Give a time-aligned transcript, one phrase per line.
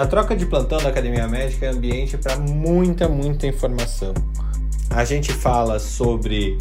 [0.00, 4.14] A troca de plantão da Academia Médica é ambiente para muita, muita informação.
[4.88, 6.56] A gente fala sobre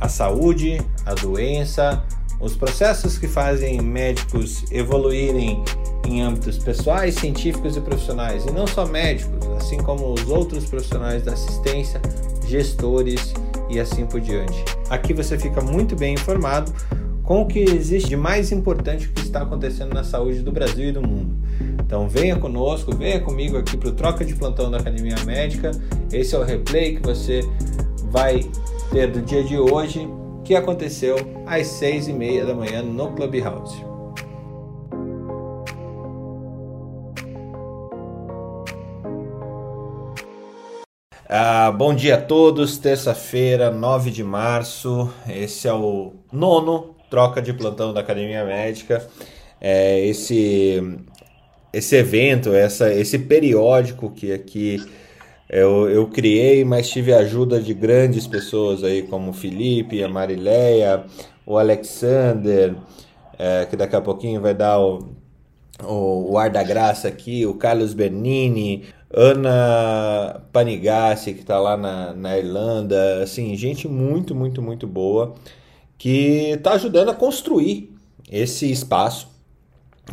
[0.00, 2.02] a saúde, a doença,
[2.40, 5.62] os processos que fazem médicos evoluírem
[6.06, 11.22] em âmbitos pessoais, científicos e profissionais, e não só médicos, assim como os outros profissionais
[11.22, 12.00] da assistência,
[12.46, 13.34] gestores
[13.68, 14.64] e assim por diante.
[14.88, 16.72] Aqui você fica muito bem informado
[17.22, 20.92] com o que existe de mais importante que está acontecendo na saúde do Brasil e
[20.92, 21.37] do mundo.
[21.88, 25.70] Então venha conosco, venha comigo aqui para o Troca de Plantão da Academia Médica.
[26.12, 27.40] Esse é o replay que você
[28.10, 28.44] vai
[28.92, 30.06] ter do dia de hoje,
[30.44, 31.16] que aconteceu
[31.46, 33.82] às seis e meia da manhã no Clubhouse.
[41.26, 45.10] Ah, bom dia a todos, terça-feira, 9 de março.
[45.26, 49.08] Esse é o nono troca de plantão da Academia Médica.
[49.58, 50.82] É, esse
[51.72, 54.80] esse evento, essa, esse periódico que aqui
[55.48, 60.08] eu, eu criei, mas tive a ajuda de grandes pessoas aí, como o Felipe, a
[60.08, 61.04] Marileia,
[61.46, 62.74] o Alexander,
[63.38, 65.08] é, que daqui a pouquinho vai dar o,
[65.82, 72.12] o, o ar da graça aqui, o Carlos Bernini, Ana Panigassi, que está lá na,
[72.12, 75.34] na Irlanda, assim, gente muito, muito, muito boa,
[75.96, 77.94] que está ajudando a construir
[78.30, 79.27] esse espaço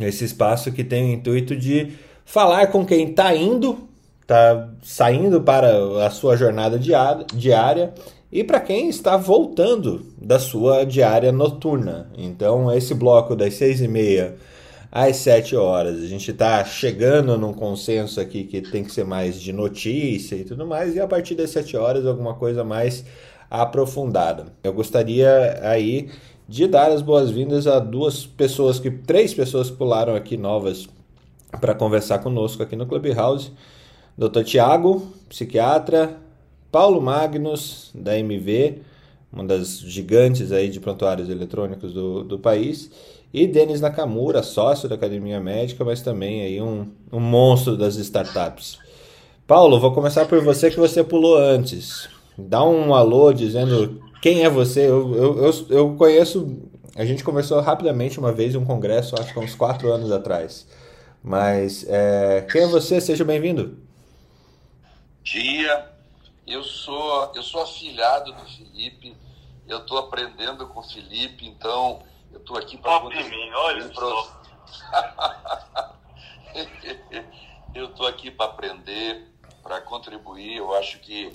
[0.00, 1.92] esse espaço que tem o intuito de
[2.24, 3.88] falar com quem está indo,
[4.20, 7.94] está saindo para a sua jornada diária
[8.30, 12.10] e para quem está voltando da sua diária noturna.
[12.18, 14.36] Então, esse bloco das seis e meia
[14.90, 19.40] às sete horas, a gente está chegando num consenso aqui que tem que ser mais
[19.40, 23.04] de notícia e tudo mais, e a partir das sete horas alguma coisa mais
[23.50, 24.46] aprofundada.
[24.64, 26.08] Eu gostaria aí
[26.48, 30.88] de dar as boas-vindas a duas pessoas que três pessoas que pularam aqui novas
[31.60, 33.50] para conversar conosco aqui no Clubhouse.
[34.16, 34.44] Dr.
[34.44, 36.16] Tiago, psiquiatra,
[36.70, 38.80] Paulo Magnus, da MV,
[39.32, 42.90] uma das gigantes aí de prontuários eletrônicos do, do país,
[43.32, 48.78] e Denis Nakamura, sócio da Academia Médica, mas também aí um, um monstro das startups.
[49.46, 52.08] Paulo, vou começar por você que você pulou antes.
[52.38, 54.80] Dá um alô dizendo quem é você?
[54.80, 56.60] Eu, eu, eu, eu, conheço.
[56.96, 60.10] A gente conversou rapidamente uma vez em um congresso, acho que há uns quatro anos
[60.10, 60.66] atrás.
[61.22, 63.00] Mas é, quem é você?
[63.00, 63.78] Seja bem-vindo.
[65.22, 65.92] Dia.
[66.44, 69.16] Eu sou, eu sou afilhado do Felipe.
[69.68, 73.52] Eu estou aprendendo com o Felipe, então eu estou aqui para contribuir.
[73.54, 74.28] Olha pro...
[77.76, 79.28] eu estou aqui para aprender,
[79.62, 80.56] para contribuir.
[80.56, 81.30] Eu acho que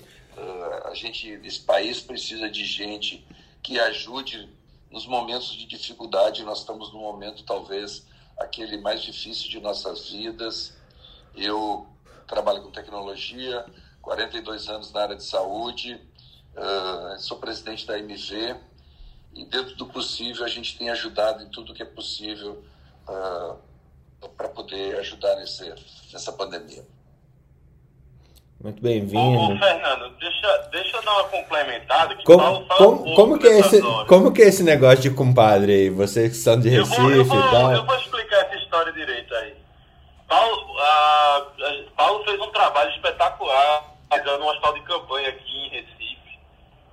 [0.86, 3.26] a gente, esse país precisa de gente
[3.62, 4.50] que ajude
[4.90, 6.44] nos momentos de dificuldade.
[6.44, 8.06] Nós estamos num momento, talvez,
[8.38, 10.74] aquele mais difícil de nossas vidas.
[11.36, 11.88] Eu
[12.28, 13.66] trabalho com tecnologia,
[14.02, 16.00] 42 anos na área de saúde,
[16.56, 18.56] uh, sou presidente da MV
[19.34, 22.64] e, dentro do possível, a gente tem ajudado em tudo que é possível
[23.08, 25.74] uh, para poder ajudar nesse,
[26.12, 26.86] nessa pandemia.
[28.64, 29.58] Muito bem-vindo.
[29.58, 32.16] Fernando, deixa, deixa eu dar uma complementada.
[32.16, 35.10] Que como, Paulo como, um como, que é esse, como que é esse negócio de
[35.10, 35.90] compadre aí?
[35.90, 37.72] Vocês que são de Recife eu vou, eu vou, e tal.
[37.72, 39.56] Eu vou explicar essa história direito aí.
[40.28, 41.48] Paulo, a,
[41.98, 46.40] Paulo fez um trabalho espetacular fazendo um hospital de campanha aqui em Recife.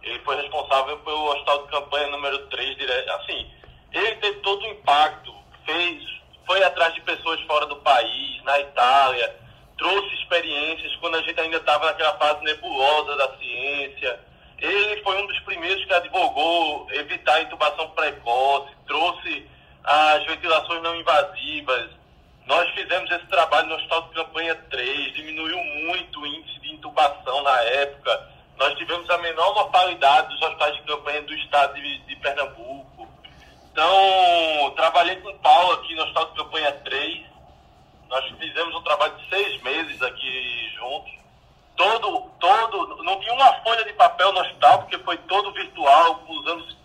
[0.04, 2.76] Ele foi responsável pelo hospital de campanha número 3.
[3.20, 3.46] Assim,
[3.92, 5.34] ele teve todo o impacto,
[5.66, 6.02] fez,
[6.46, 9.47] foi atrás de pessoas fora do país, na Itália
[9.78, 14.20] trouxe experiências quando a gente ainda estava naquela fase nebulosa da ciência.
[14.58, 19.48] Ele foi um dos primeiros que advogou evitar a intubação precoce, trouxe
[19.84, 21.90] as ventilações não invasivas.
[22.44, 27.42] Nós fizemos esse trabalho no Hospital de Campanha 3, diminuiu muito o índice de intubação
[27.42, 28.28] na época.
[28.58, 33.08] Nós tivemos a menor mortalidade dos hospitais de campanha do estado de, de Pernambuco.
[33.70, 37.27] Então, trabalhei com o Paulo aqui no Hospital de Campanha 3
[38.08, 41.12] nós fizemos um trabalho de seis meses aqui juntos.
[41.76, 46.76] Todo, todo, não tinha uma folha de papel no hospital, porque foi todo virtual, usando.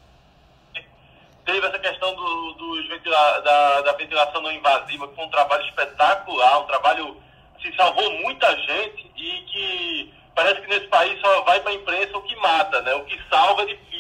[1.46, 5.66] Teve essa questão do, do ventila, da, da, ventilação não invasiva, que foi um trabalho
[5.66, 7.18] espetacular, um trabalho
[7.58, 11.75] que assim, salvou muita gente e que parece que nesse país só vai para a
[11.75, 12.94] imprensa o que mata, né?
[12.96, 13.93] O que salva é difícil.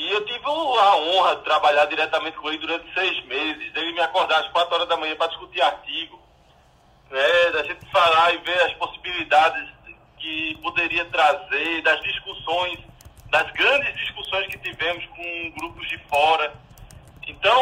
[0.00, 3.70] E eu tive a honra de trabalhar diretamente com ele durante seis meses.
[3.76, 6.18] Ele me acordar às quatro horas da manhã para discutir artigo,
[7.10, 9.68] né, da gente falar e ver as possibilidades
[10.16, 12.78] que poderia trazer, das discussões,
[13.26, 16.54] das grandes discussões que tivemos com grupos de fora.
[17.28, 17.60] Então,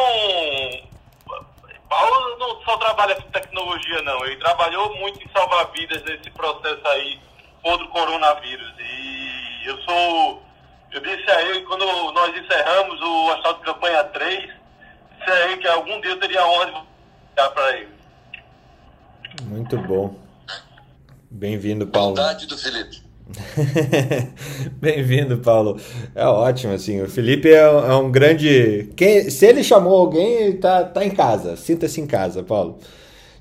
[1.89, 4.25] Paulo não só trabalha com tecnologia, não.
[4.25, 7.19] Ele trabalhou muito em salvar vidas nesse processo aí
[7.63, 8.75] contra o coronavírus.
[8.79, 10.48] E eu sou.
[10.93, 14.45] Eu disse a ele, quando nós encerramos o assalto de campanha 3,
[15.19, 17.89] disse a ele que algum dia eu teria a honra de voltar para ele.
[19.45, 20.15] Muito bom.
[21.31, 22.17] Bem-vindo, Paulo.
[22.17, 23.09] Saudade do Felipe.
[24.81, 25.79] Bem-vindo, Paulo.
[26.15, 27.03] É ótimo, assim.
[27.03, 28.91] O Felipe é, é um grande.
[28.97, 31.57] Quem, se ele chamou alguém, tá, tá em casa.
[31.57, 32.79] Sinta-se em casa, Paulo.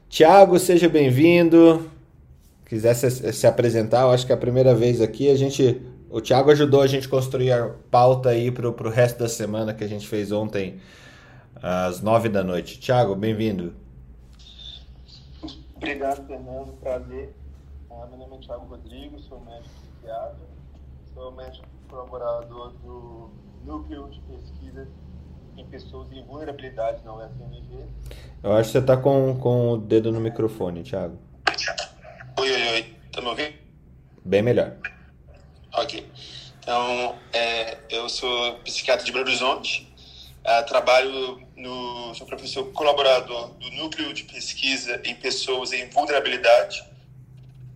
[0.10, 1.90] Tiago, seja bem-vindo.
[2.66, 5.30] Quiser se, se, apresentar, eu acho que é a primeira vez aqui.
[5.30, 5.82] A gente.
[6.10, 9.74] O Tiago ajudou a gente a construir a pauta aí pro, pro resto da semana
[9.74, 10.80] que a gente fez ontem,
[11.56, 12.80] às nove da noite.
[12.80, 13.74] Tiago, bem-vindo.
[15.76, 16.72] Obrigado, Fernando.
[16.80, 17.34] Prazer.
[17.92, 20.38] Ah, meu nome é Tiago Rodrigues, sou médico psiquiatra,
[21.14, 23.30] sou médico colaborador do
[23.66, 24.88] Núcleo de Pesquisa
[25.58, 27.84] em Pessoas em Vulnerabilidade na UFMG.
[28.44, 31.18] Eu acho que você está com, com o dedo no microfone, Tiago.
[32.40, 32.96] Oi, oi, oi.
[33.12, 33.54] Tá me ouvindo?
[34.24, 34.78] Bem melhor.
[35.78, 36.04] Ok.
[36.60, 39.88] Então, é, eu sou psiquiatra de Belo Horizonte,
[40.44, 46.84] uh, trabalho no, sou professor colaborador do Núcleo de Pesquisa em Pessoas em Vulnerabilidade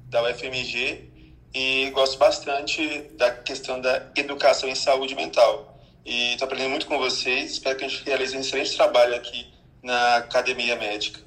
[0.10, 1.10] da UFMG
[1.54, 5.80] e gosto bastante da questão da educação em saúde mental.
[6.04, 9.48] E estou aprendendo muito com vocês, espero que a gente realize um excelente trabalho aqui
[9.84, 11.20] na Academia Médica.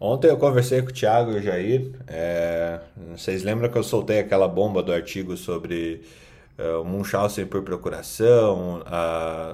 [0.00, 1.90] Ontem eu conversei com o Thiago e o Jair.
[2.06, 2.78] É,
[3.16, 6.02] vocês lembram que eu soltei aquela bomba do artigo sobre
[6.56, 8.82] é, o Munchausen por procuração,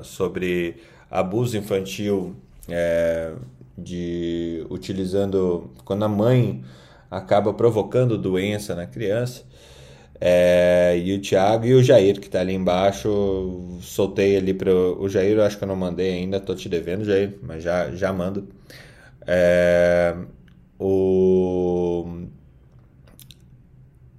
[0.03, 0.77] sobre
[1.11, 2.37] abuso infantil
[2.69, 3.33] é,
[3.77, 6.63] de utilizando quando a mãe
[7.11, 9.45] acaba provocando doença na criança.
[10.21, 15.09] É, e o Thiago e o Jair, que está ali embaixo, soltei ali para o
[15.09, 18.13] Jair, eu acho que eu não mandei ainda, tô te devendo, Jair, mas já, já
[18.13, 18.47] mando.
[19.27, 20.15] É,
[20.79, 22.27] o,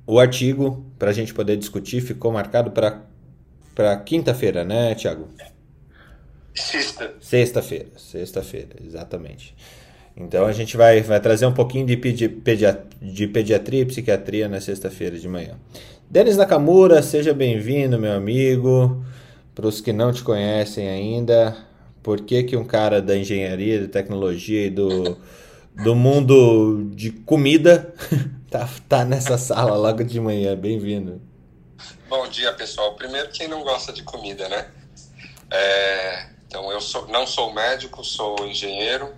[0.07, 5.27] o artigo, para a gente poder discutir, ficou marcado para quinta-feira, né, Thiago?
[6.53, 7.13] Sexta.
[7.19, 9.55] Sexta-feira, sexta-feira, exatamente.
[10.15, 14.61] Então a gente vai, vai trazer um pouquinho de, pediatria, de pediatria e psiquiatria na
[14.61, 15.55] sexta-feira de manhã.
[16.09, 19.03] Denis Nakamura, seja bem-vindo, meu amigo.
[19.53, 21.57] Para os que não te conhecem ainda,
[22.05, 25.17] por que, que um cara da engenharia, de tecnologia e do,
[25.73, 27.95] do mundo de comida
[28.47, 30.55] tá, tá nessa sala logo de manhã?
[30.55, 31.19] Bem-vindo.
[32.07, 32.93] Bom dia, pessoal.
[32.93, 34.67] Primeiro, quem não gosta de comida, né?
[35.49, 39.11] É, então, eu sou, não sou médico, sou engenheiro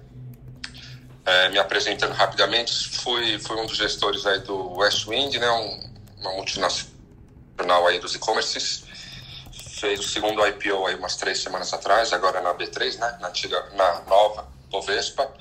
[1.25, 6.31] é, me apresentando rapidamente, fui, fui um dos gestores aí do Westwind, né, um, uma
[6.35, 8.85] multinacional aí dos e-commerces.
[9.79, 13.63] Fez o segundo IPO aí umas três semanas atrás, agora na B3, né, na, antiga,
[13.73, 15.31] na nova Bovespa.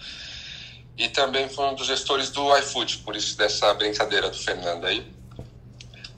[0.99, 5.11] E também fui um dos gestores do iFood, por isso dessa brincadeira do Fernando aí.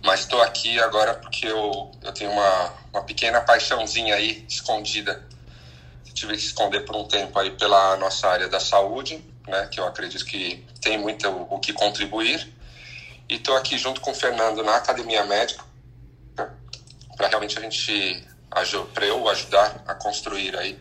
[0.02, 5.24] Mas estou aqui agora porque eu, eu tenho uma, uma pequena paixãozinha aí escondida.
[6.12, 9.86] tive que esconder por um tempo aí pela nossa área da saúde né, que eu
[9.86, 12.52] acredito que tem muito o, que contribuir.
[13.28, 15.67] E estou aqui junto com o Fernando na Academia Médica
[17.18, 18.24] para realmente a gente,
[18.94, 20.78] para eu ajudar a construir aí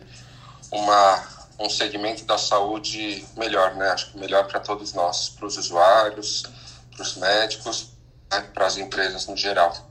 [0.70, 1.24] uma,
[1.58, 3.88] um segmento da saúde melhor, né?
[3.88, 6.44] Acho que melhor para todos nós, para os usuários,
[6.94, 7.90] para os médicos,
[8.30, 8.44] né?
[8.54, 9.90] para as empresas no geral.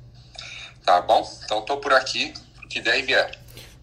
[0.85, 1.29] Tá bom?
[1.43, 2.33] Então estou por aqui,
[2.69, 3.37] que der e vier.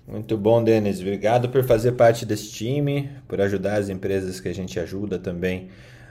[0.06, 1.00] Muito bom, Denis.
[1.00, 5.71] Obrigado por fazer parte desse time, por ajudar as empresas que a gente ajuda também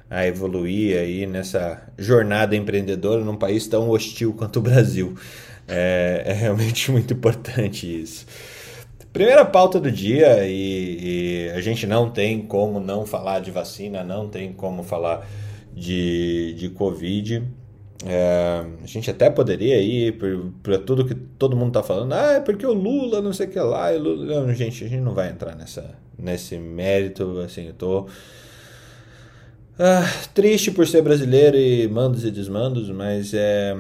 [0.10, 5.18] a evoluir aí nessa jornada empreendedora num país tão hostil quanto o Brasil.
[5.68, 8.26] É, é realmente muito importante isso.
[9.12, 14.04] Primeira pauta do dia, e, e, a gente não tem como não falar de vacina,
[14.04, 15.28] não tem como falar
[15.72, 17.44] de, de Covid.
[18.06, 20.18] É, a gente até poderia ir
[20.64, 23.50] para tudo que todo mundo está falando, ah, é porque o Lula não sei o
[23.50, 24.42] que lá, Lula...
[24.42, 28.08] Não, gente, a gente não vai entrar nessa, nesse mérito, assim, eu tô
[29.78, 30.04] ah,
[30.34, 33.78] triste por ser brasileiro e mandos e desmandos, mas é,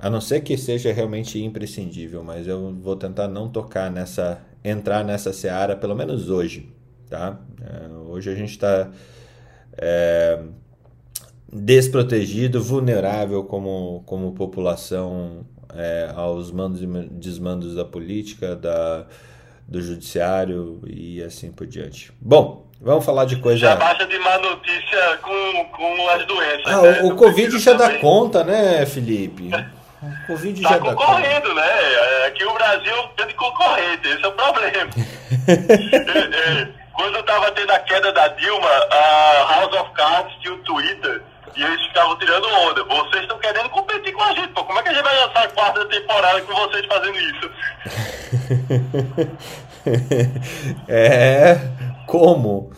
[0.00, 5.04] a não ser que seja realmente imprescindível, mas eu vou tentar não tocar nessa, entrar
[5.04, 6.72] nessa seara, pelo menos hoje,
[7.08, 7.38] tá?
[7.60, 8.90] É, hoje a gente está
[9.76, 10.40] é,
[11.52, 19.04] desprotegido, vulnerável como, como população é, aos mandos e desmandos da política, da,
[19.68, 22.10] do judiciário e assim por diante.
[22.18, 23.58] Bom, vamos falar de coisa.
[23.58, 26.66] Já baixa de má notícia com, com as doenças.
[26.66, 27.02] Ah, né?
[27.02, 29.50] o, o Covid já dá conta, né, Felipe?
[30.26, 32.26] Covid tá já dá concorrendo, né?
[32.26, 34.90] Aqui o Brasil tem de concorrente, esse é o problema.
[35.46, 40.54] é, é, quando quando tava tendo a queda da Dilma, a House of Cards tinha
[40.54, 41.22] o Twitter
[41.56, 42.84] e eles ficavam tirando onda.
[42.84, 44.64] Vocês estão querendo competir com a gente, pô.
[44.64, 47.50] Como é que a gente vai lançar a quarta temporada com vocês fazendo isso?
[50.88, 51.58] é,
[52.06, 52.70] como?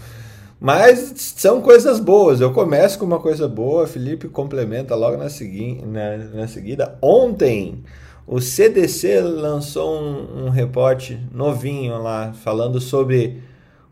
[0.63, 2.41] Mas são coisas boas.
[2.41, 6.97] Eu começo com uma coisa boa, Felipe complementa logo na, segui na, na seguida.
[7.03, 7.83] Ontem,
[8.25, 13.43] o CDC lançou um, um reporte novinho lá, falando sobre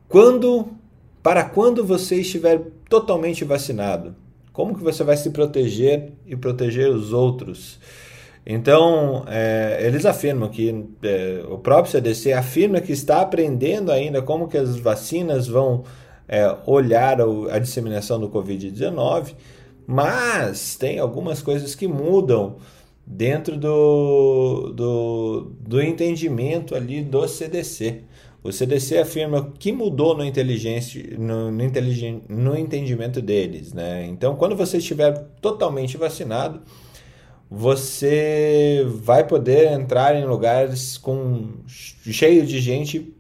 [0.09, 0.69] quando,
[1.21, 4.15] para quando você estiver totalmente vacinado.
[4.53, 7.81] Como que você vai se proteger e proteger os outros?
[8.47, 14.47] Então, é, eles afirmam que é, o próprio CDC afirma que está aprendendo ainda como
[14.47, 15.83] que as vacinas vão
[16.31, 17.19] é, olhar
[17.51, 19.35] a disseminação do Covid-19,
[19.85, 22.59] mas tem algumas coisas que mudam
[23.05, 28.05] dentro do, do, do entendimento ali do CDC.
[28.45, 31.61] O CDC afirma que mudou no, inteligência, no, no,
[32.29, 33.73] no entendimento deles.
[33.73, 34.07] Né?
[34.07, 36.61] Então, quando você estiver totalmente vacinado,
[37.51, 43.13] você vai poder entrar em lugares com cheio de gente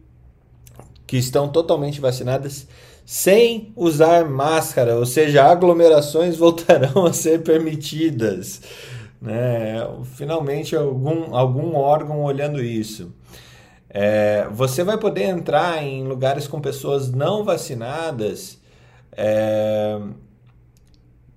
[1.09, 2.69] que estão totalmente vacinadas
[3.11, 8.62] sem usar máscara, ou seja, aglomerações voltarão a ser permitidas.
[9.21, 9.79] Né?
[10.14, 13.12] Finalmente, algum, algum órgão olhando isso.
[13.88, 18.61] É, você vai poder entrar em lugares com pessoas não vacinadas
[19.11, 19.99] é,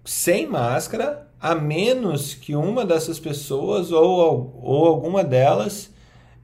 [0.06, 5.92] sem máscara, a menos que uma dessas pessoas ou, ou alguma delas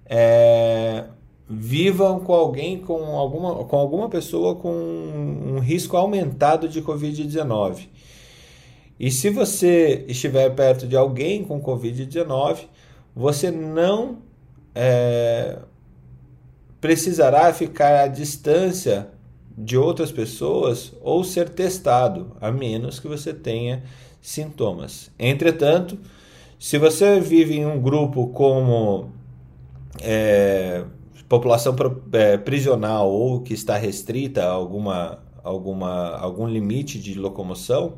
[0.07, 1.03] é,
[1.49, 7.87] vivam com alguém, com alguma, com alguma pessoa com um risco aumentado de Covid-19.
[8.99, 12.67] E se você estiver perto de alguém com Covid-19,
[13.15, 14.19] você não
[14.75, 15.57] é,
[16.79, 19.09] precisará ficar à distância
[19.57, 23.83] de outras pessoas ou ser testado, a menos que você tenha
[24.21, 25.09] sintomas.
[25.17, 25.97] Entretanto,
[26.59, 29.11] se você vive em um grupo como
[30.01, 30.83] é,
[31.29, 31.75] população
[32.11, 37.97] é, prisional ou que está restrita a alguma, alguma, algum limite de locomoção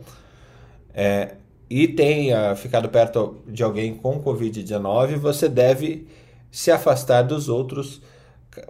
[0.93, 1.35] é,
[1.69, 6.05] e tenha ficado perto de alguém com Covid-19, você deve
[6.51, 8.01] se afastar dos outros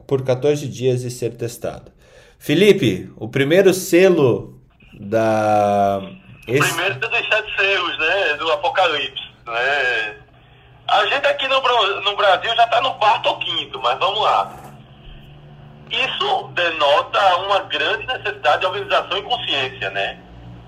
[0.05, 1.91] por 14 dias e ser testado.
[2.37, 4.61] Felipe, o primeiro selo
[4.93, 5.99] da.
[6.41, 8.33] O primeiro dos sete selos, né?
[8.37, 9.23] Do Apocalipse.
[9.47, 10.20] Né?
[10.91, 11.61] A gente aqui no,
[12.01, 14.51] no Brasil já está no quarto ou quinto, mas vamos lá.
[15.89, 20.19] Isso denota uma grande necessidade de organização e consciência, né?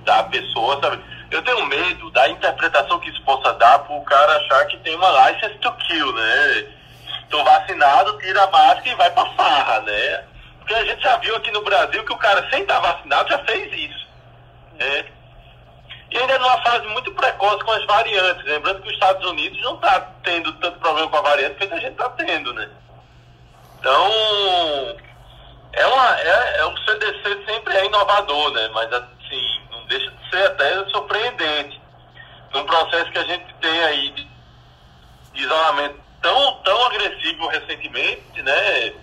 [0.06, 1.03] Da pessoa, sabe?
[1.30, 4.96] Eu tenho medo da interpretação que isso possa dar para o cara achar que tem
[4.96, 6.68] uma license to kill, né?
[7.24, 10.24] Estou vacinado, tira a máscara e vai para farra, né?
[10.60, 13.39] Porque a gente já viu aqui no Brasil que o cara sem estar vacinado já
[13.39, 14.08] fez isso,
[14.80, 15.06] né?
[16.13, 18.46] E ainda numa fase muito precoce com as variantes.
[18.46, 21.79] Lembrando que os Estados Unidos não está tendo tanto problema com a variante que a
[21.79, 22.70] gente está tendo, né?
[23.79, 24.12] Então,
[25.74, 28.70] é uma, é, é, o CDC sempre é inovador, né?
[28.75, 31.82] Mas, assim, não deixa de ser até surpreendente.
[32.53, 34.27] Num processo que a gente tem aí de,
[35.34, 38.93] de isolamento tão, tão agressivo recentemente, né?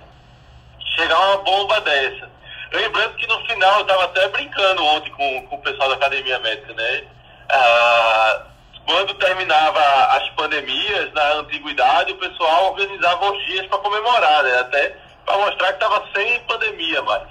[0.97, 2.29] Chegar uma bomba dessa.
[2.73, 6.39] Lembrando que no final, eu estava até brincando ontem com, com o pessoal da Academia
[6.39, 7.05] Médica, né?
[7.49, 8.43] Ah,
[8.87, 9.81] quando terminava
[10.17, 14.59] as pandemias, na antiguidade, o pessoal organizava orgias para comemorar, né?
[14.61, 17.29] Até para mostrar que estava sem pandemia mais.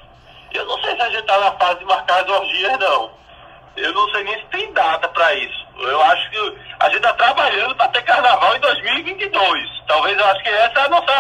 [0.54, 3.12] Eu não sei se a gente está na fase de marcar as orgias, não.
[3.78, 5.68] Eu não sei nem se tem data para isso.
[5.78, 9.84] Eu acho que a gente está trabalhando para ter carnaval em 2022.
[9.88, 11.12] Talvez eu acho que essa é a nossa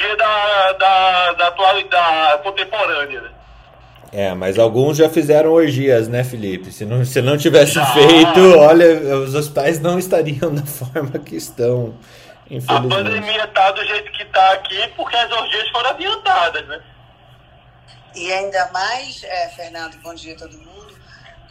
[0.00, 3.30] orgia da, da, da, atual, da contemporânea, né?
[4.12, 6.72] É, mas alguns já fizeram orgias, né, Felipe?
[6.72, 7.86] Se não, se não tivesse já.
[7.86, 11.94] feito, olha, os hospitais não estariam da forma que estão,
[12.50, 12.92] infelizmente.
[12.92, 16.80] A pandemia tá do jeito que tá aqui porque as orgias foram adiantadas, né?
[18.16, 20.98] E ainda mais, é, Fernando, bom dia a todo mundo.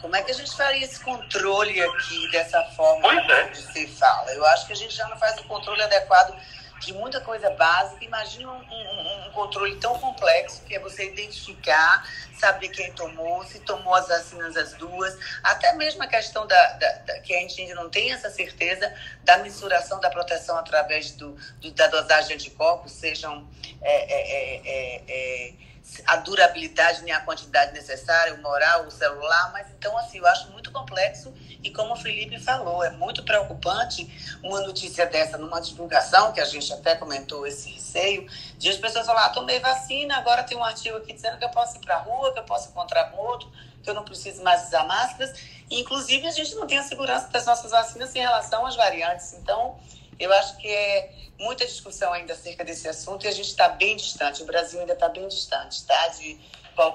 [0.02, 3.44] Como é que a gente faria esse controle aqui dessa forma pois é.
[3.44, 4.30] que você fala?
[4.32, 6.34] Eu acho que a gente já não faz o controle adequado
[6.80, 8.04] de muita coisa básica.
[8.04, 12.08] Imagina um, um, um, controle tão complexo que é você identificar,
[12.38, 16.92] saber quem tomou, se tomou as vacinas as duas, até mesmo a questão da, da,
[16.92, 21.36] da que a gente ainda não tem essa certeza da mensuração da proteção através do,
[21.60, 23.46] do da dosagem de anticorpos, sejam
[23.82, 25.69] é, é, é, é, é
[26.06, 30.50] a durabilidade nem a quantidade necessária, o moral, o celular, mas então assim, eu acho
[30.50, 31.32] muito complexo
[31.62, 34.08] e como o Felipe falou, é muito preocupante
[34.42, 39.06] uma notícia dessa numa divulgação, que a gente até comentou esse receio, de as pessoas
[39.06, 41.96] falar, ah, tomei vacina, agora tem um artigo aqui dizendo que eu posso ir para
[41.96, 43.50] a rua, que eu posso encontrar morto,
[43.82, 45.38] que eu não preciso mais usar máscaras.
[45.70, 49.34] E, inclusive, a gente não tem a segurança das nossas vacinas em relação às variantes.
[49.34, 49.78] Então,
[50.20, 53.96] eu acho que é muita discussão ainda acerca desse assunto e a gente está bem
[53.96, 54.42] distante.
[54.42, 56.08] O Brasil ainda está bem distante, tá?
[56.08, 56.38] De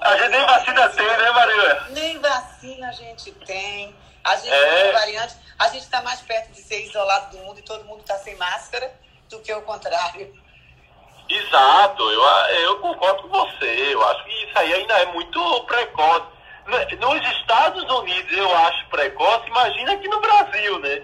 [0.00, 1.86] a gente nem vacina tem, né, Maria?
[1.90, 3.94] Nem vacina a gente tem.
[4.24, 4.82] A gente é.
[4.82, 5.34] tem variante.
[5.58, 8.34] A gente está mais perto de ser isolado do mundo e todo mundo está sem
[8.36, 8.92] máscara
[9.28, 10.34] do que o contrário.
[11.28, 13.94] Exato, eu, eu concordo com você.
[13.94, 16.26] Eu acho que isso aí ainda é muito precoce.
[16.98, 21.02] Nos Estados Unidos eu acho precoce, imagina aqui no Brasil, né?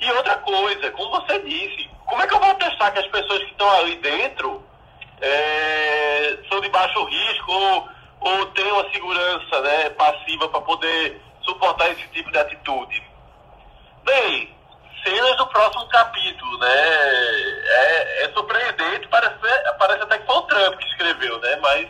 [0.00, 3.44] E outra coisa, como você disse, como é que eu vou testar que as pessoas
[3.44, 4.64] que estão ali dentro
[5.20, 7.88] é, são de baixo risco ou,
[8.20, 13.02] ou têm uma segurança né, passiva para poder suportar esse tipo de atitude?
[14.04, 14.54] Bem,
[15.04, 16.76] cenas do próximo capítulo, né?
[17.66, 19.34] É, é surpreendente, parece,
[19.78, 21.56] parece até que foi o Trump que escreveu, né?
[21.56, 21.88] Mas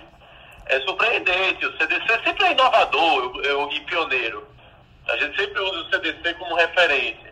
[0.66, 1.66] é surpreendente.
[1.66, 4.46] O CDC sempre é inovador eu, eu, e pioneiro.
[5.08, 7.29] A gente sempre usa o CDC como referência.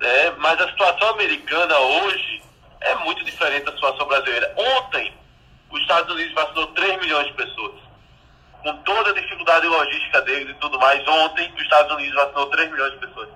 [0.00, 0.30] Né?
[0.38, 2.42] Mas a situação americana hoje
[2.80, 4.54] é muito diferente da situação brasileira.
[4.56, 5.12] Ontem,
[5.70, 7.74] os Estados Unidos vacinou 3 milhões de pessoas.
[8.62, 12.70] Com toda a dificuldade logística deles e tudo mais, ontem os Estados Unidos vacinou 3
[12.70, 13.28] milhões de pessoas.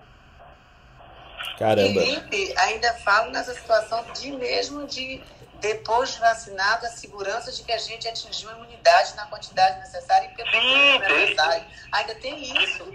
[1.59, 2.00] Caramba.
[2.00, 5.23] Felipe, ainda falo nessa situação de mesmo de
[5.61, 10.26] depois de vacinado, a segurança de que a gente atingiu a imunidade na quantidade necessária
[10.26, 11.64] e pelo Sim, necessário.
[11.92, 12.92] Ainda tem isso.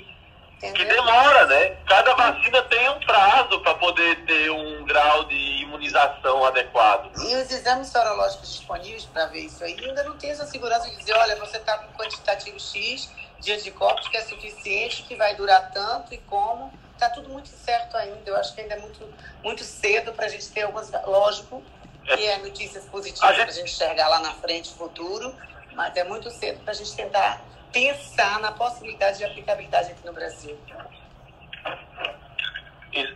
[0.59, 1.77] Que, que demora, né?
[1.85, 7.11] Cada vacina tem um prazo para poder ter um grau de imunização adequado.
[7.21, 10.97] E os exames sorológicos disponíveis para ver isso aí ainda não tem essa segurança de
[10.97, 15.71] dizer, olha, você está com quantitativo X de anticorpos que é suficiente, que vai durar
[15.71, 16.73] tanto e como.
[16.93, 18.21] Está tudo muito certo ainda.
[18.25, 19.07] Eu acho que ainda é muito,
[19.43, 20.91] muito cedo para a gente ter algumas.
[21.05, 21.63] Lógico,
[22.03, 23.55] que é notícias positivas para a gente...
[23.57, 25.35] gente enxergar lá na frente, futuro,
[25.75, 27.39] mas é muito cedo para a gente tentar
[27.71, 30.57] pensar na possibilidade de aplicabilidade aqui no Brasil.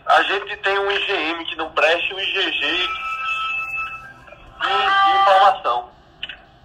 [0.06, 2.82] A gente tem um IgM que não presta e um IgG de, de
[5.22, 5.90] informação.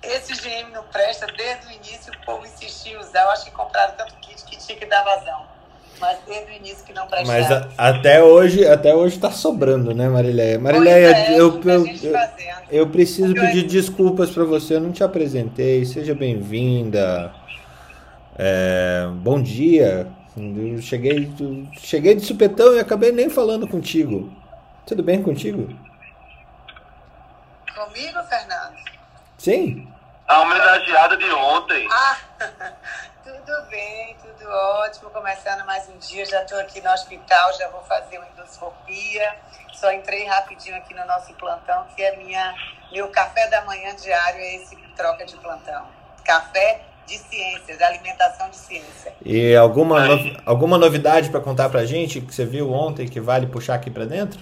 [0.03, 3.23] Esse IgM não presta, desde o início o povo insistiu em usar.
[3.23, 5.47] Eu acho que compraram tanto kit que tinha que dar vazão.
[5.99, 7.39] Mas desde o início que não prestava.
[7.39, 10.59] Mas a, até hoje, até hoje tá sobrando, né, Marileia?
[10.59, 11.87] Marileia, é, eu, eu, eu,
[12.71, 15.87] eu, preciso pedir desculpas para você, eu não te apresentei.
[15.87, 17.33] Seja bem-vinda.
[18.38, 20.07] É, bom dia.
[20.37, 21.33] Eu cheguei,
[21.79, 24.31] cheguei de supetão e acabei nem falando contigo.
[24.87, 25.66] Tudo bem contigo?
[27.75, 28.77] Comigo, Fernando?
[29.38, 29.90] Sim.
[30.29, 31.88] A homenageada de ontem.
[31.90, 32.18] Ah,
[33.25, 35.09] tudo bem, tudo ótimo.
[35.11, 39.35] Começando mais um dia, já estou aqui no hospital, já vou fazer uma endoscopia.
[39.72, 42.55] Só entrei rapidinho aqui no nosso plantão, que é minha,
[42.92, 45.87] meu café da manhã diário, é esse troca de plantão.
[46.22, 49.14] Café de ciências, alimentação de ciência.
[49.25, 53.47] E alguma, no, alguma novidade para contar para gente que você viu ontem que vale
[53.47, 54.40] puxar aqui para dentro?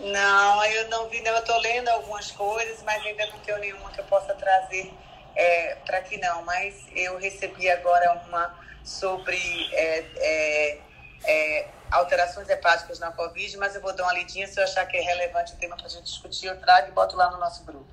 [0.00, 1.32] Não, eu não vi, não.
[1.32, 4.92] Eu estou lendo algumas coisas, mas ainda não tenho nenhuma que eu possa trazer
[5.34, 6.44] é, para aqui não.
[6.44, 8.54] Mas eu recebi agora uma
[8.84, 9.36] sobre
[9.72, 10.78] é, é,
[11.24, 14.96] é, alterações hepáticas na Covid, mas eu vou dar uma lidinha se eu achar que
[14.96, 17.64] é relevante o tema para a gente discutir, eu trago e boto lá no nosso
[17.64, 17.86] grupo.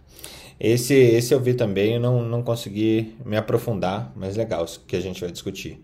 [0.60, 5.20] Esse, esse eu vi também, não, não consegui me aprofundar, mas legal que a gente
[5.20, 5.82] vai discutir.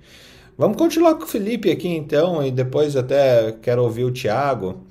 [0.57, 4.81] Vamos continuar com o Felipe aqui então, e depois até quero ouvir o Tiago.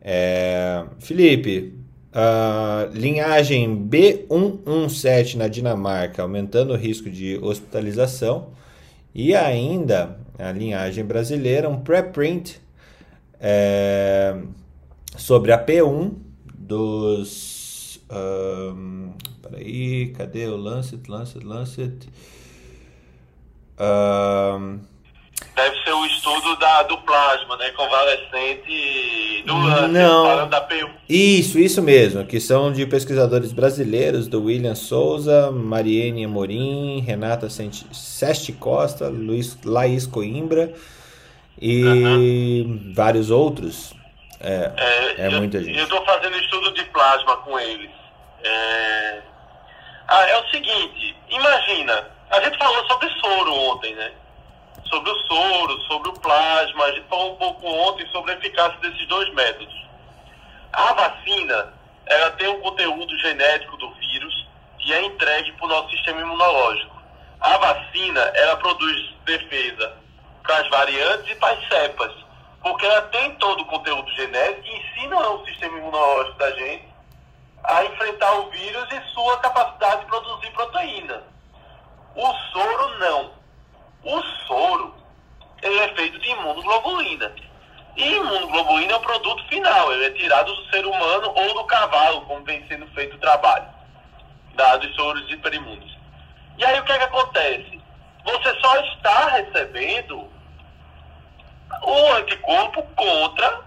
[0.00, 1.74] É, Felipe,
[2.12, 8.48] uh, linhagem B117 na Dinamarca, aumentando o risco de hospitalização.
[9.14, 12.60] E ainda a linhagem brasileira, um preprint
[13.40, 14.36] é,
[15.16, 16.12] sobre a P1
[16.54, 17.65] dos.
[18.10, 21.10] Um, peraí, cadê o Lancet?
[21.10, 22.08] Lancet, Lancet.
[23.78, 24.80] Um,
[25.54, 27.70] Deve ser o estudo da, do plasma, né?
[27.70, 30.48] Convalescente do Lancet, Não.
[30.48, 30.88] da P1.
[31.08, 38.52] Isso, isso mesmo, que são de pesquisadores brasileiros, do William Souza, Mariene Amorim, Renata Seste
[38.52, 40.72] Costa, Luiz, Laís Coimbra
[41.60, 42.92] e uhum.
[42.94, 43.94] vários outros.
[44.40, 45.78] É, é, é eu, muita gente.
[45.78, 47.90] Eu estou fazendo estudo de plasma com eles.
[48.44, 49.22] É...
[50.08, 54.12] Ah, é o seguinte, imagina, a gente falou sobre soro ontem, né?
[54.84, 58.78] Sobre o soro, sobre o plasma, a gente falou um pouco ontem sobre a eficácia
[58.80, 59.74] desses dois métodos.
[60.72, 61.72] A vacina,
[62.06, 64.46] ela tem um conteúdo genético do vírus
[64.84, 66.94] e é entregue para o nosso sistema imunológico.
[67.40, 69.92] A vacina, ela produz defesa
[70.42, 72.12] para as variantes e para as cepas,
[72.66, 76.88] porque ela tem todo o conteúdo genético e ensina o sistema imunológico da gente
[77.62, 81.22] a enfrentar o vírus e sua capacidade de produzir proteína.
[82.16, 83.30] O soro não.
[84.02, 84.96] O soro
[85.62, 87.32] ele é feito de imunoglobulina.
[87.94, 92.22] E imunoglobulina é o produto final, ele é tirado do ser humano ou do cavalo,
[92.22, 93.68] como vem sendo feito o trabalho,
[94.56, 95.96] dados soros hiperimunes.
[96.58, 97.80] E aí o que é que acontece?
[98.24, 100.35] Você só está recebendo
[101.82, 103.60] o anticorpo contra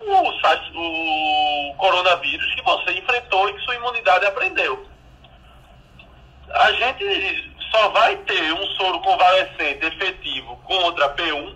[0.00, 4.86] o, o coronavírus que você enfrentou e que sua imunidade aprendeu.
[6.50, 11.54] A gente só vai ter um soro convalescente efetivo contra P1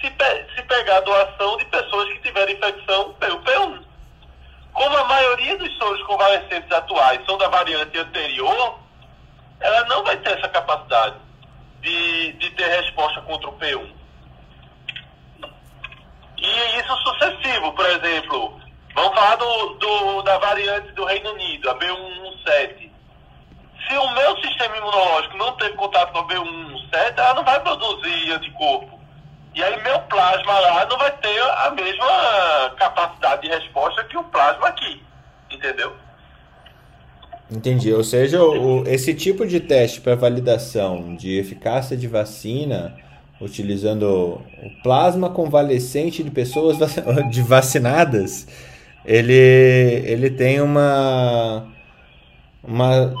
[0.00, 3.82] se, pe se pegar a doação de pessoas que tiveram infecção pelo P1.
[4.72, 8.78] Como a maioria dos soros convalescentes atuais são da variante anterior,
[9.58, 11.16] ela não vai ter essa capacidade
[11.80, 13.99] de, de ter resposta contra o P1.
[16.40, 18.58] E isso sucessivo, por exemplo,
[18.94, 22.90] vamos falar do, do, da variante do Reino Unido, a B117.
[23.86, 28.32] Se o meu sistema imunológico não teve contato com a B117, ela não vai produzir
[28.32, 29.00] anticorpo.
[29.54, 34.24] E aí meu plasma lá não vai ter a mesma capacidade de resposta que o
[34.24, 35.02] plasma aqui.
[35.50, 35.94] Entendeu?
[37.50, 37.92] Entendi.
[37.92, 42.96] Ou seja, o, esse tipo de teste para validação de eficácia de vacina
[43.40, 44.04] utilizando
[44.62, 46.76] o plasma convalescente de pessoas
[47.30, 48.46] de vacinadas,
[49.04, 51.66] ele, ele tem uma,
[52.62, 53.14] uma,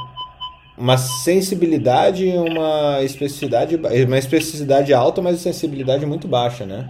[0.76, 6.88] uma sensibilidade e uma especificidade, uma especificidade alta, mas sensibilidade muito baixa, né?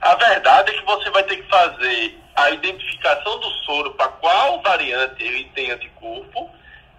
[0.00, 4.60] A verdade é que você vai ter que fazer a identificação do soro para qual
[4.62, 6.50] variante ele tem anticorpo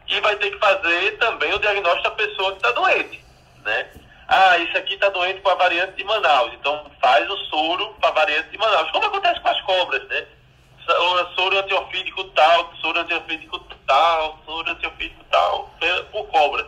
[0.07, 3.23] e vai ter que fazer também o diagnóstico da pessoa que está doente,
[3.63, 3.85] né?
[4.27, 8.09] Ah, esse aqui está doente com a variante de Manaus, então faz o soro para
[8.09, 10.25] a variante de Manaus, como acontece com as cobras, né?
[11.35, 15.71] Soro antiofídico tal, soro antiofídico tal, soro antiofídico tal,
[16.11, 16.67] por cobra.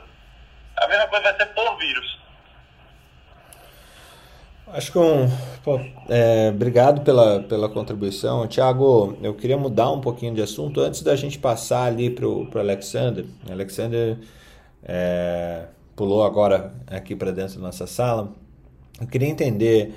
[0.78, 2.18] A mesma coisa vai ser por vírus.
[4.74, 5.30] Acho que um.
[5.64, 8.48] Pô, é, obrigado pela, pela contribuição.
[8.48, 12.50] Tiago, eu queria mudar um pouquinho de assunto antes da gente passar ali para o
[12.54, 13.26] Alexander.
[13.50, 14.18] Alexander
[14.84, 15.68] é,
[15.98, 18.32] pulou agora aqui para dentro da nossa sala.
[19.02, 19.96] Eu queria entender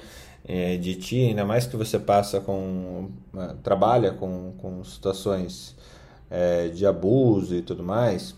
[0.48, 5.76] é, de ti, ainda mais que você passa com uh, trabalha com, com situações
[6.30, 8.34] é, de abuso e tudo mais.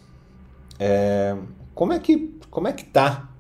[0.78, 1.36] É,
[1.72, 3.30] como é que como é que tá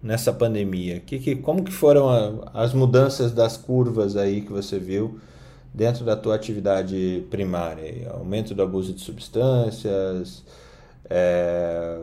[0.00, 1.00] nessa pandemia?
[1.00, 5.18] Que, que, como que foram a, as mudanças das curvas aí que você viu
[5.74, 8.10] dentro da tua atividade primária?
[8.12, 10.44] Aumento do abuso de substâncias,
[11.10, 11.98] é,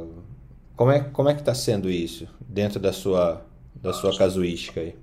[0.75, 4.95] como é, como é que está sendo isso dentro da sua, da sua casuística aí?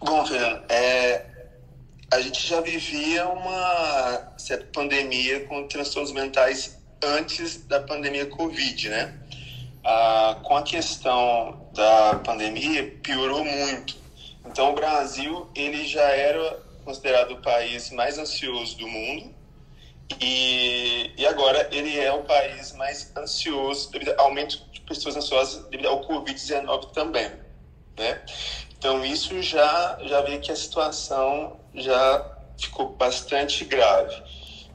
[0.00, 1.26] Bom, Fernando, é,
[2.12, 9.18] a gente já vivia uma certa pandemia com transtornos mentais antes da pandemia Covid, né?
[9.84, 13.96] Ah, com a questão da pandemia, piorou muito.
[14.44, 19.34] Então, o Brasil, ele já era considerado o país mais ansioso do mundo,
[20.20, 25.64] e, e agora ele é o país mais ansioso devido ao aumento de pessoas ansiosas
[25.68, 27.30] devido ao Covid-19 também,
[27.98, 28.22] né?
[28.78, 34.22] Então isso já já vê que a situação já ficou bastante grave.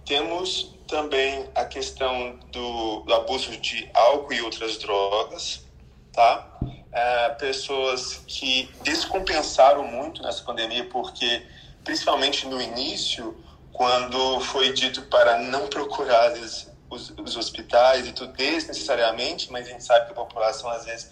[0.06, 5.64] Temos também a questão do, do abuso de álcool e outras drogas,
[6.12, 6.60] tá?
[6.92, 11.42] É, pessoas que descompensaram muito nessa pandemia porque
[11.86, 13.36] principalmente no início
[13.82, 19.84] quando foi dito para não procurar os, os, hospitais e tudo desnecessariamente, mas a gente
[19.84, 21.10] sabe que a população às vezes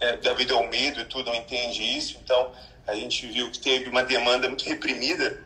[0.00, 2.52] é, devido ao medo e tudo não entende isso, então
[2.86, 5.42] a gente viu que teve uma demanda muito reprimida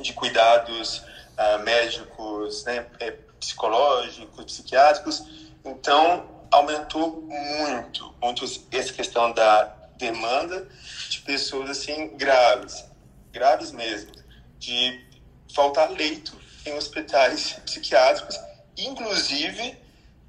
[0.00, 5.24] de cuidados uh, médicos, né, é, psicológicos, psiquiátricos,
[5.64, 10.68] então aumentou muito, muito essa questão da demanda
[11.10, 12.84] de pessoas assim graves,
[13.32, 14.12] graves mesmo,
[14.56, 15.05] de
[15.56, 18.38] faltar leito em hospitais psiquiátricos,
[18.76, 19.78] inclusive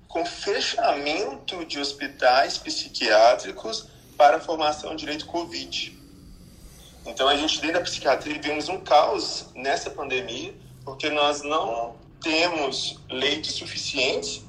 [0.07, 5.99] com fechamento de hospitais psiquiátricos para a formação de leito Covid.
[7.05, 12.97] Então, a gente, dentro da psiquiatria, vivemos um caos nessa pandemia, porque nós não temos
[13.09, 14.41] leitos suficientes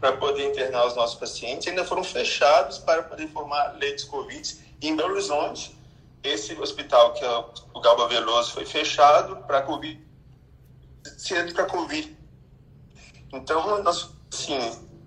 [0.00, 4.56] para poder internar os nossos pacientes, ainda foram fechados para poder formar leitos Covid.
[4.80, 5.76] Em Belo Horizonte,
[6.22, 10.11] esse hospital, que é o Galba Veloso, foi fechado para Covid
[11.16, 12.16] sendo para Covid.
[13.32, 14.58] Então, nós, sim,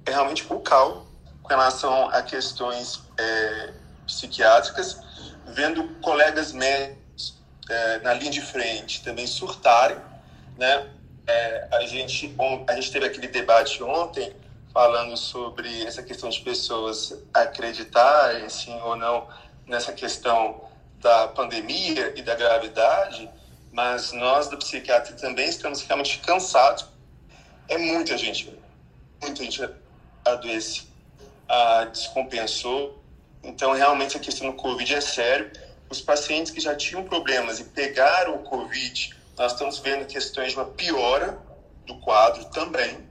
[0.05, 1.05] é realmente bucal
[1.41, 3.73] com relação a questões é,
[4.05, 4.99] psiquiátricas,
[5.47, 9.97] vendo colegas médicos é, na linha de frente também surtarem,
[10.57, 10.89] né?
[11.27, 12.35] É, a gente
[12.67, 14.35] a gente teve aquele debate ontem
[14.71, 19.27] falando sobre essa questão de pessoas acreditarem sim ou não
[19.65, 23.29] nessa questão da pandemia e da gravidade,
[23.75, 26.85] mas nós da psiquiatria também estamos realmente cansados.
[27.67, 28.57] É muita gente,
[29.21, 29.69] muita gente
[30.23, 30.87] adoece,
[31.49, 33.03] ah, descompensou.
[33.43, 35.51] Então, realmente, a questão do Covid é sério.
[35.89, 40.57] Os pacientes que já tinham problemas e pegaram o Covid, nós estamos vendo questões de
[40.57, 41.37] uma piora
[41.85, 43.05] do quadro também,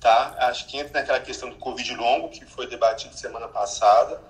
[0.00, 0.36] tá?
[0.38, 4.22] Acho que entra naquela questão do Covid longo, que foi debatido semana passada.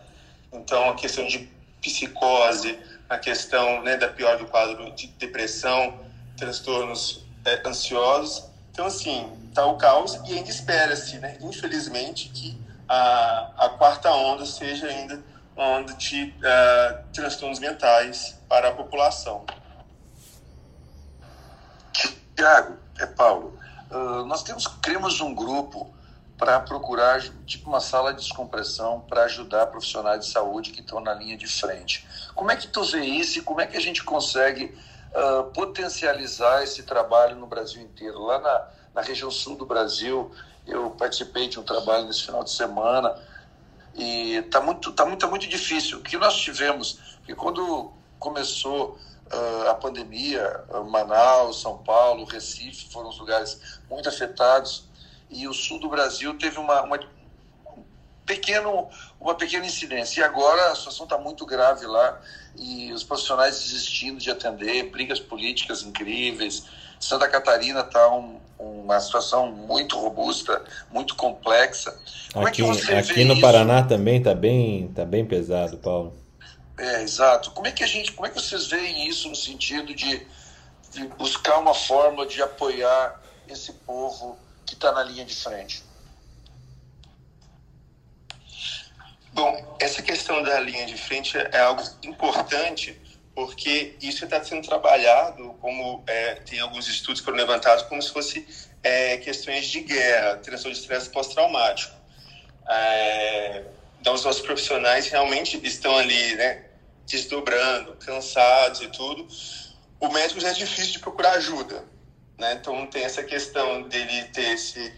[0.51, 1.51] Então, a questão de
[1.83, 6.01] psicose, a questão né, da pior do quadro de depressão,
[6.37, 8.45] transtornos é, ansiosos.
[8.73, 14.45] Então, assim, está o caos e ainda espera-se, né, infelizmente, que a, a quarta onda
[14.45, 15.23] seja ainda
[15.57, 19.45] uma onda de uh, transtornos mentais para a população.
[22.37, 23.59] Tiago, é Paulo.
[23.91, 25.96] Uh, nós temos, criamos um grupo
[26.39, 31.15] para procurar tipo uma sala de descompressão para ajudar profissionais de saúde que estão na
[31.15, 32.07] linha de frente.
[32.35, 34.77] Como é que tu vê isso e como é que a gente consegue
[35.15, 38.21] uh, potencializar esse trabalho no Brasil inteiro?
[38.23, 40.31] Lá na, na região sul do Brasil,
[40.67, 43.17] eu participei de um trabalho nesse final de semana
[43.95, 45.99] e está muito, tá muito, tá muito difícil.
[45.99, 48.99] O que nós tivemos, que quando começou
[49.33, 54.85] uh, a pandemia, Manaus, São Paulo, Recife foram os lugares muito afetados
[55.31, 56.99] e o sul do Brasil teve uma, uma,
[58.25, 58.89] pequeno,
[59.21, 60.21] uma pequena incidência.
[60.21, 62.21] E agora a situação está muito grave lá
[62.57, 66.65] e os profissionais desistindo de atender, brigas políticas incríveis.
[66.99, 71.97] Santa Catarina está um, uma situação muito robusta, muito complexa.
[72.33, 73.43] Como aqui, é aqui no isso?
[73.43, 76.17] Paraná também está bem, tá bem pesado, Paulo.
[76.79, 77.51] É, exato.
[77.53, 80.27] Como é que a gente, como é que vocês veem isso no sentido de,
[80.93, 85.83] de buscar uma forma de apoiar esse povo que está na linha de frente?
[89.33, 92.99] Bom, essa questão da linha de frente é algo importante
[93.35, 98.11] porque isso está sendo trabalhado como é, tem alguns estudos que foram levantados como se
[98.11, 98.49] fosse
[98.83, 101.95] é, questões de guerra, transtorno de estresse pós-traumático.
[102.67, 103.65] É,
[104.01, 106.65] então, os nossos profissionais realmente estão ali, né,
[107.07, 109.29] desdobrando, cansados e tudo.
[110.01, 111.85] O médico já é difícil de procurar ajuda,
[112.39, 112.55] né?
[112.55, 114.93] Então tem essa questão dele ter esse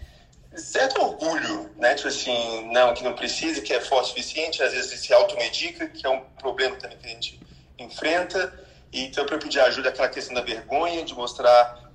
[0.56, 1.94] certo orgulho, né?
[1.94, 5.88] Tipo assim, não, que não precisa, que é forte o suficiente, às vezes se automedica,
[5.88, 7.40] que é um problema também que a gente
[7.78, 8.66] enfrenta.
[8.92, 11.90] E então, para pedir ajuda, aquela questão da vergonha, de mostrar.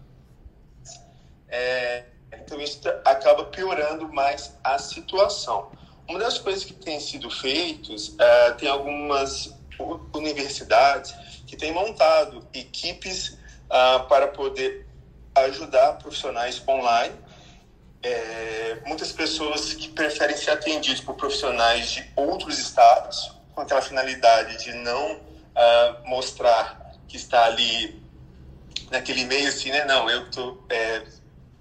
[1.48, 5.72] É, então, isso acaba piorando mais a situação.
[6.08, 9.56] Uma das coisas que tem sido feitas, uh, tem algumas
[10.14, 11.14] universidades
[11.48, 13.38] que têm montado equipes
[13.70, 14.86] uh, para poder
[15.36, 17.16] ajudar profissionais online.
[18.02, 24.64] É, muitas pessoas que preferem ser atendidas por profissionais de outros estados, com aquela finalidade
[24.64, 28.04] de não uh, mostrar que está ali
[28.92, 29.86] naquele meio assim, né?
[29.86, 31.04] Não, eu tô, é,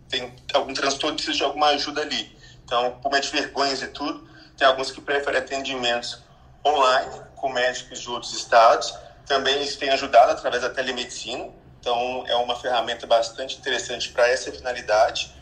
[0.08, 2.36] tenho algum transtorno, preciso de alguma ajuda ali.
[2.64, 6.22] Então, por meio de vergonhas e tudo, tem alguns que preferem atendimentos
[6.64, 8.94] online com médicos de outros estados.
[9.26, 11.48] Também isso tem ajudado através da telemedicina.
[11.82, 15.32] Então, é uma ferramenta bastante interessante para essa finalidade.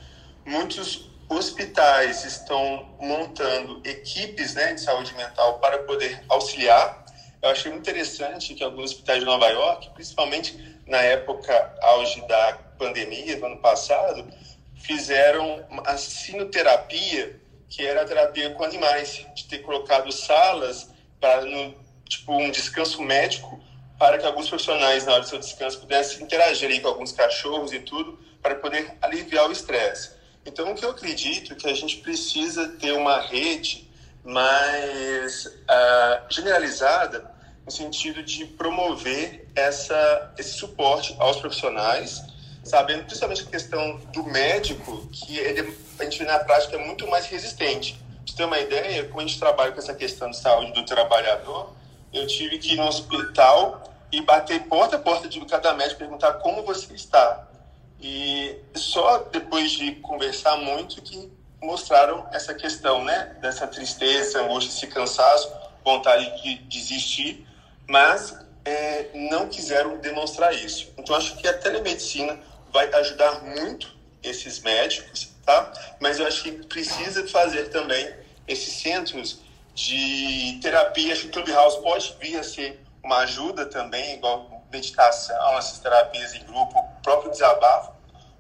[0.47, 7.05] Muitos hospitais estão montando equipes né, de saúde mental para poder auxiliar.
[7.43, 12.55] Eu achei muito interessante que alguns hospitais de Nova York, principalmente na época auge da
[12.79, 14.27] pandemia do ano passado,
[14.77, 20.89] fizeram a sinoterapia, que era a terapia com animais, de ter colocado salas
[21.21, 21.43] para
[22.09, 23.61] tipo um descanso médico
[24.01, 27.81] para que alguns profissionais, na hora do seu descanso, pudessem interagir com alguns cachorros e
[27.81, 30.13] tudo, para poder aliviar o estresse.
[30.47, 33.87] Então, o que eu acredito é que a gente precisa ter uma rede
[34.25, 37.31] mais uh, generalizada
[37.67, 42.23] no sentido de promover essa, esse suporte aos profissionais,
[42.65, 47.07] sabendo principalmente a questão do médico, que ele, a gente vê na prática é muito
[47.07, 48.01] mais resistente.
[48.15, 50.87] Para você ter uma ideia, como a gente trabalha com essa questão de saúde do
[50.87, 51.75] trabalhador,
[52.15, 56.35] eu tive que ir no hospital e bater porta a porta de cada médico perguntar
[56.35, 57.47] como você está.
[58.01, 61.31] E só depois de conversar muito que
[61.63, 63.37] mostraram essa questão, né?
[63.41, 65.53] Dessa tristeza, angústia, esse cansaço,
[65.85, 67.47] vontade de desistir,
[67.87, 70.93] mas é, não quiseram demonstrar isso.
[70.97, 72.39] Então, acho que a telemedicina
[72.73, 75.73] vai ajudar muito esses médicos, tá?
[75.99, 78.15] Mas eu acho que precisa fazer também
[78.47, 79.41] esses centros
[79.75, 81.13] de terapia.
[81.13, 86.35] Acho que o Clubhouse pode vir a ser uma ajuda também, igual meditação, essas terapias
[86.35, 87.93] em grupo, o próprio desabafo,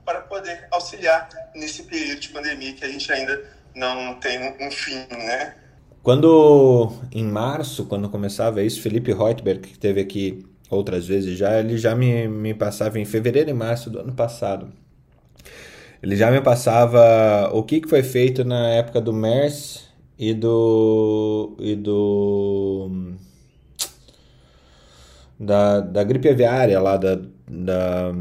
[0.04, 3.42] para poder auxiliar nesse período de pandemia que a gente ainda
[3.74, 5.54] não tem um fim, né?
[6.02, 11.76] Quando, em março, quando começava isso, Felipe Reutberg, que esteve aqui outras vezes já, ele
[11.76, 14.72] já me, me passava em fevereiro e março do ano passado.
[16.02, 19.86] Ele já me passava o que, que foi feito na época do MERS
[20.18, 21.54] e do.
[21.60, 22.90] e do.
[25.40, 28.14] Da, da gripe aviária lá da, da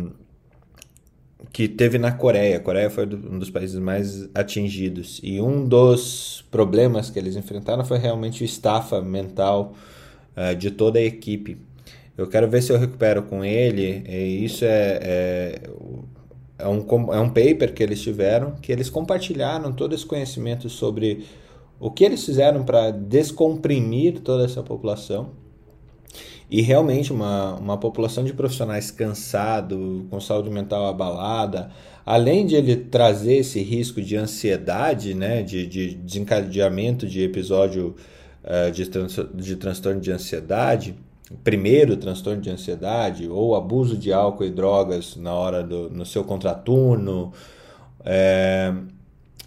[1.52, 2.58] que teve na Coreia.
[2.58, 5.20] A Coreia foi um dos países mais atingidos.
[5.22, 9.74] E um dos problemas que eles enfrentaram foi realmente o estafa mental
[10.38, 11.58] uh, de toda a equipe.
[12.18, 14.04] Eu quero ver se eu recupero com ele.
[14.08, 15.62] E isso é, é,
[16.60, 21.26] é, um, é um paper que eles tiveram, que eles compartilharam todo esse conhecimento sobre
[21.80, 25.39] o que eles fizeram para descomprimir toda essa população
[26.50, 31.70] e realmente uma, uma população de profissionais cansado, com saúde mental abalada,
[32.06, 37.96] além de ele trazer esse risco de ansiedade, né, de, de desencadeamento de episódio
[38.44, 40.96] uh, de, trans, de transtorno de ansiedade,
[41.44, 46.24] primeiro transtorno de ansiedade ou abuso de álcool e drogas na hora do no seu
[46.24, 47.32] contraturno,
[48.04, 48.74] é,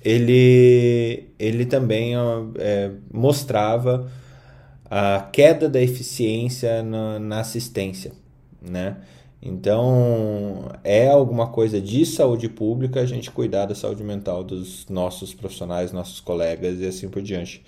[0.05, 2.13] ele, ele também
[2.57, 4.09] é, mostrava
[4.95, 8.13] a queda da eficiência na, na assistência,
[8.61, 8.99] né?
[9.41, 15.33] Então, é alguma coisa de saúde pública a gente cuidar da saúde mental dos nossos
[15.33, 17.65] profissionais, nossos colegas e assim por diante.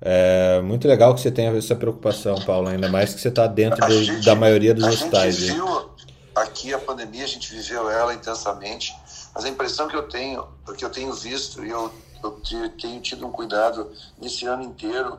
[0.00, 3.86] É muito legal que você tenha essa preocupação, Paulo, ainda mais que você está dentro
[3.86, 5.36] do, gente, da maioria dos hospitais.
[5.36, 5.90] A gente viu
[6.34, 8.92] aqui a pandemia, a gente viveu ela intensamente,
[9.32, 10.44] mas a impressão que eu tenho,
[10.76, 11.92] que eu tenho visto, e eu,
[12.24, 13.88] eu tenho tido um cuidado
[14.20, 15.16] nesse ano inteiro,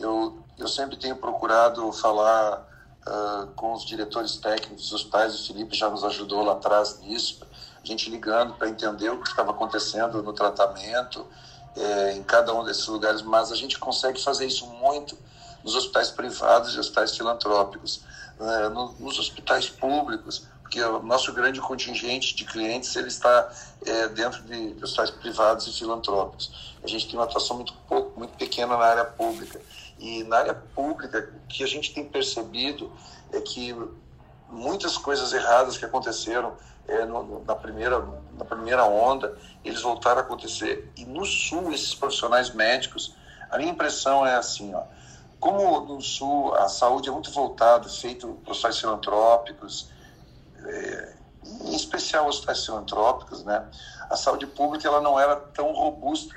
[0.00, 2.66] eu, eu sempre tenho procurado falar
[3.06, 7.40] uh, com os diretores técnicos dos hospitais, o Felipe já nos ajudou lá atrás nisso,
[7.82, 11.26] a gente ligando para entender o que estava acontecendo no tratamento,
[11.74, 15.18] é, em cada um desses lugares, mas a gente consegue fazer isso muito
[15.64, 18.02] nos hospitais privados e hospitais filantrópicos.
[18.40, 23.48] É, no, nos hospitais públicos, porque o nosso grande contingente de clientes ele está
[23.86, 26.74] é, dentro de, de hospitais privados e filantrópicos.
[26.82, 29.60] A gente tem uma atuação muito pouco, muito pequena na área pública.
[30.02, 32.92] E na área pública, o que a gente tem percebido
[33.32, 33.72] é que
[34.48, 36.56] muitas coisas erradas que aconteceram
[36.88, 38.04] é, no, na, primeira,
[38.36, 40.90] na primeira onda, eles voltaram a acontecer.
[40.96, 43.14] E no Sul, esses profissionais médicos,
[43.48, 44.82] a minha impressão é assim, ó,
[45.38, 49.88] como no Sul a saúde é muito voltada, feito por hospitais filantrópicos,
[50.64, 51.14] é,
[51.64, 53.64] em especial hospitais filantrópicos, né,
[54.10, 56.34] a saúde pública ela não era tão robusta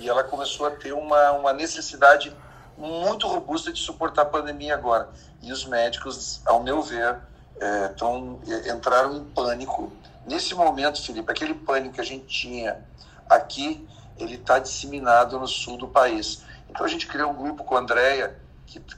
[0.00, 2.34] e ela começou a ter uma, uma necessidade
[2.76, 5.08] muito robusta de suportar a pandemia agora.
[5.42, 7.18] E os médicos, ao meu ver,
[7.60, 9.92] é, tão, é, entraram em pânico.
[10.26, 12.84] Nesse momento, Felipe, aquele pânico que a gente tinha
[13.28, 13.86] aqui,
[14.18, 16.42] ele está disseminado no sul do país.
[16.68, 18.36] Então a gente criou um grupo com a Andrea,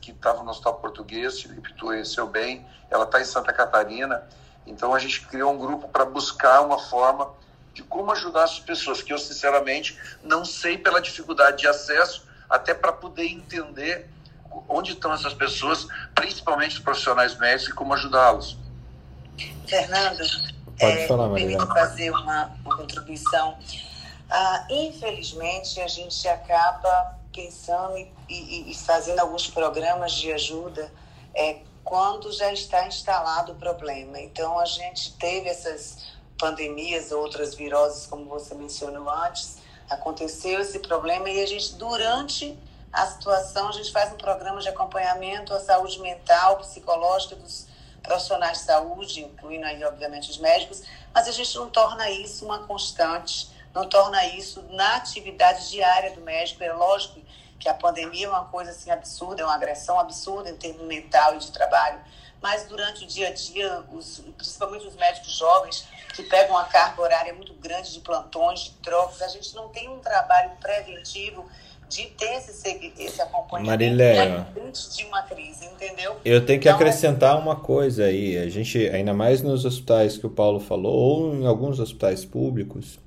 [0.00, 4.22] que estava no Hospital Português, Felipe, tu conheceu bem, ela está em Santa Catarina.
[4.66, 7.30] Então a gente criou um grupo para buscar uma forma
[7.74, 12.74] de como ajudar as pessoas, que eu sinceramente não sei pela dificuldade de acesso, até
[12.74, 14.08] para poder entender
[14.68, 18.56] onde estão essas pessoas, principalmente os profissionais médicos, e como ajudá-los.
[19.66, 20.22] Fernando,
[20.78, 23.58] Pode é, falar, permite fazer uma, uma contribuição.
[24.30, 30.90] Ah, infelizmente, a gente acaba pensando e, e, e, fazendo alguns programas de ajuda
[31.34, 34.18] é, quando já está instalado o problema.
[34.18, 36.06] Então, a gente teve essas
[36.38, 42.58] pandemias, outras viroses, como você mencionou antes, aconteceu esse problema e a gente, durante
[42.92, 47.66] a situação, a gente faz um programa de acompanhamento à saúde mental, psicológica dos
[48.02, 52.60] profissionais de saúde, incluindo aí, obviamente, os médicos, mas a gente não torna isso uma
[52.60, 56.62] constante, não torna isso na atividade diária do médico.
[56.62, 57.20] É lógico
[57.58, 61.34] que a pandemia é uma coisa assim absurda, é uma agressão absurda em termos mental
[61.34, 62.00] e de trabalho,
[62.40, 65.86] mas durante o dia a dia, os, principalmente os médicos jovens,
[66.16, 69.86] que pegam uma carga horária muito grande de plantões, de trocas, a gente não tem
[69.88, 71.44] um trabalho preventivo
[71.88, 76.16] de ter esse, esse acompanhamento Mariléia, antes de uma crise, entendeu?
[76.24, 78.36] Eu tenho que então, acrescentar uma coisa aí.
[78.38, 82.98] A gente, ainda mais nos hospitais que o Paulo falou, ou em alguns hospitais públicos,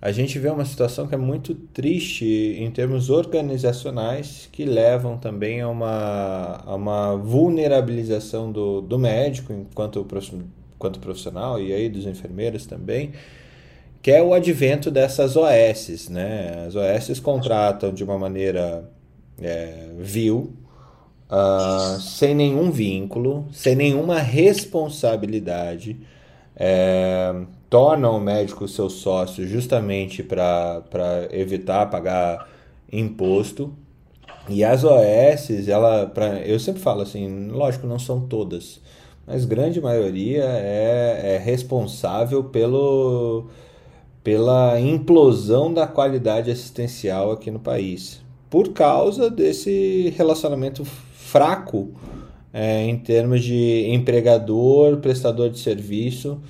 [0.00, 5.62] a gente vê uma situação que é muito triste em termos organizacionais, que levam também
[5.62, 10.06] a uma, a uma vulnerabilização do, do médico enquanto,
[10.84, 13.12] enquanto profissional e aí dos enfermeiros também
[14.04, 16.66] que é o advento dessas OS, né?
[16.66, 18.86] As OS contratam de uma maneira
[19.40, 20.52] é, viu,
[21.30, 25.96] uh, sem nenhum vínculo, sem nenhuma responsabilidade,
[26.54, 27.34] é,
[27.70, 30.82] torna o médico seu sócio justamente para
[31.30, 32.46] evitar pagar
[32.92, 33.72] imposto.
[34.50, 38.82] E as OS, ela, pra, eu sempre falo assim, lógico, não são todas,
[39.26, 43.46] mas grande maioria é, é responsável pelo,
[44.22, 51.90] pela implosão da qualidade assistencial aqui no país, por causa desse relacionamento fraco
[52.52, 56.40] é, em termos de empregador, prestador de serviço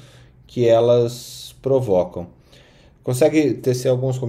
[0.47, 2.27] que elas provocam.
[3.03, 4.21] Consegue tecer alguns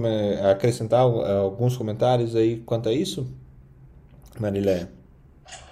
[0.50, 3.26] acrescentar alguns comentários aí quanto a isso,
[4.38, 4.95] Marilé?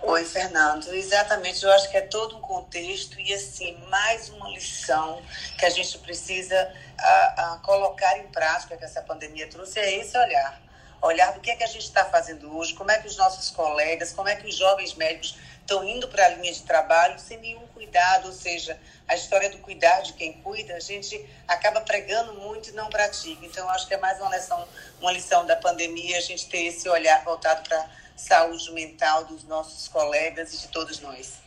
[0.03, 0.93] Oi, Fernando.
[0.93, 5.22] Exatamente, eu acho que é todo um contexto e, assim, mais uma lição
[5.59, 10.16] que a gente precisa a, a colocar em prática que essa pandemia trouxe é esse
[10.16, 10.61] olhar.
[11.03, 13.51] Olhar do que é que a gente está fazendo hoje, como é que os nossos
[13.51, 17.39] colegas, como é que os jovens médicos estão indo para a linha de trabalho sem
[17.39, 22.35] nenhum cuidado, ou seja, a história do cuidar de quem cuida, a gente acaba pregando
[22.35, 23.45] muito e não pratica.
[23.45, 24.68] Então, acho que é mais uma lição,
[25.01, 27.87] uma lição da pandemia, a gente ter esse olhar voltado para
[28.17, 31.43] saúde mental dos nossos colegas e de todos nós.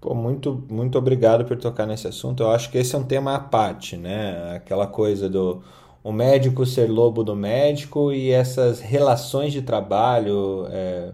[0.00, 2.42] Pô, muito, muito obrigado por tocar nesse assunto.
[2.42, 4.56] Eu acho que esse é um tema à parte, né?
[4.56, 5.62] Aquela coisa do
[6.02, 11.12] o médico ser lobo do médico e essas relações de trabalho é,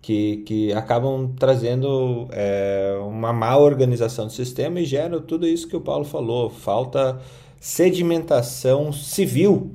[0.00, 5.76] que, que acabam trazendo é, uma má organização do sistema e geram tudo isso que
[5.76, 6.48] o Paulo falou.
[6.48, 7.20] Falta
[7.60, 9.72] sedimentação civil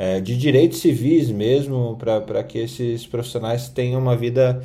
[0.00, 4.62] é, de direitos civis mesmo, para que esses profissionais tenham uma vida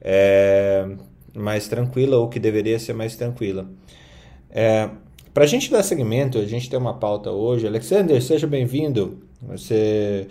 [0.00, 0.84] é,
[1.32, 3.68] mais tranquila ou que deveria ser mais tranquila.
[4.50, 4.90] É,
[5.32, 7.68] para a gente dar segmento, a gente tem uma pauta hoje.
[7.68, 9.22] Alexander, seja bem-vindo.
[9.42, 10.26] Você.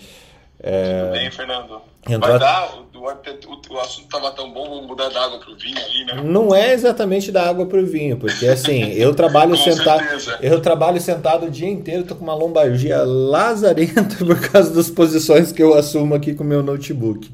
[0.59, 1.92] É, Tudo bem, Fernando?
[2.05, 6.05] Vai dar, o, assunto estava tão bom, vamos mudar da água para o vinho aí,
[6.05, 6.21] né?
[6.23, 10.03] Não é exatamente da água para o vinho, porque assim, eu trabalho sentado.
[10.41, 15.51] Eu trabalho sentado o dia inteiro, tô com uma lombardia lazarenta por causa das posições
[15.51, 17.31] que eu assumo aqui com o meu notebook.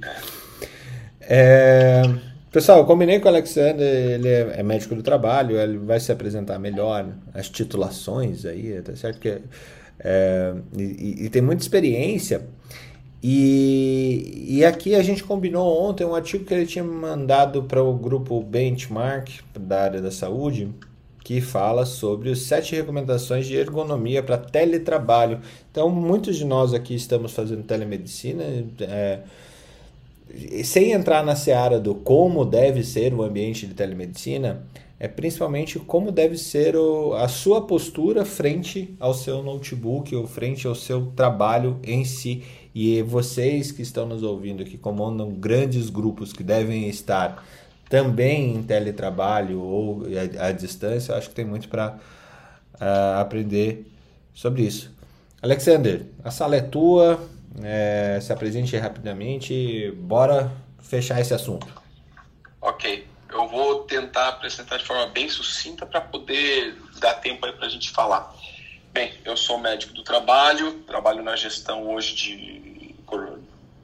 [1.22, 2.04] É...
[2.52, 6.12] Pessoal, eu combinei com o Alexander, ele é, é médico do trabalho, ele vai se
[6.12, 9.40] apresentar melhor, as titulações aí, tá certo que
[10.00, 12.48] é, e, e tem muita experiência.
[13.22, 17.94] E, e aqui a gente combinou ontem um artigo que ele tinha mandado para o
[17.94, 20.70] grupo Benchmark da área da saúde,
[21.24, 25.42] que fala sobre os sete recomendações de ergonomia para teletrabalho.
[25.70, 28.44] Então, muitos de nós aqui estamos fazendo telemedicina,
[28.80, 29.20] é,
[30.64, 34.64] sem entrar na seara do como deve ser o ambiente de telemedicina,
[34.98, 40.68] é principalmente como deve ser o, a sua postura frente ao seu notebook ou frente
[40.68, 42.44] ao seu trabalho em si
[42.74, 47.44] e vocês que estão nos ouvindo, que comandam grandes grupos que devem estar
[47.90, 50.04] também em teletrabalho ou
[50.40, 51.98] à, distância, acho que tem muito para uh,
[52.80, 53.92] ah, aprender
[54.34, 54.92] sobre isso.
[55.42, 57.20] Alexander, a sala é tua,
[57.64, 60.52] é, se apresente rapidamente, bora
[60.82, 61.68] fechar esse assunto.
[62.62, 67.66] Ok, eu vou tentar apresentar de forma bem sucinta para poder dar tempo aí para
[67.66, 68.34] a gente falar.
[68.92, 72.96] Bem, eu sou médico do trabalho, trabalho na gestão hoje de,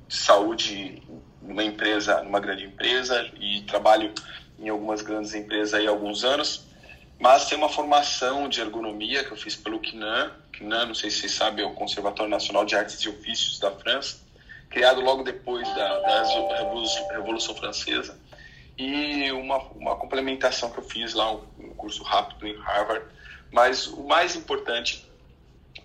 [0.08, 1.02] de saúde
[1.42, 4.12] numa empresa, numa grande empresa e trabalho
[4.58, 6.66] em algumas grandes empresas aí há alguns anos,
[7.20, 11.20] mas tem uma formação de ergonomia que eu fiz pelo CNAM, CNAM, não sei se
[11.20, 14.18] vocês sabem, é o Conservatório Nacional de Artes e Ofícios da França,
[14.70, 16.24] criado logo depois da, da
[17.12, 18.18] Revolução, Francesa,
[18.78, 23.06] e uma, uma complementação que eu fiz lá, um curso rápido em Harvard,
[23.56, 25.10] mas o mais importante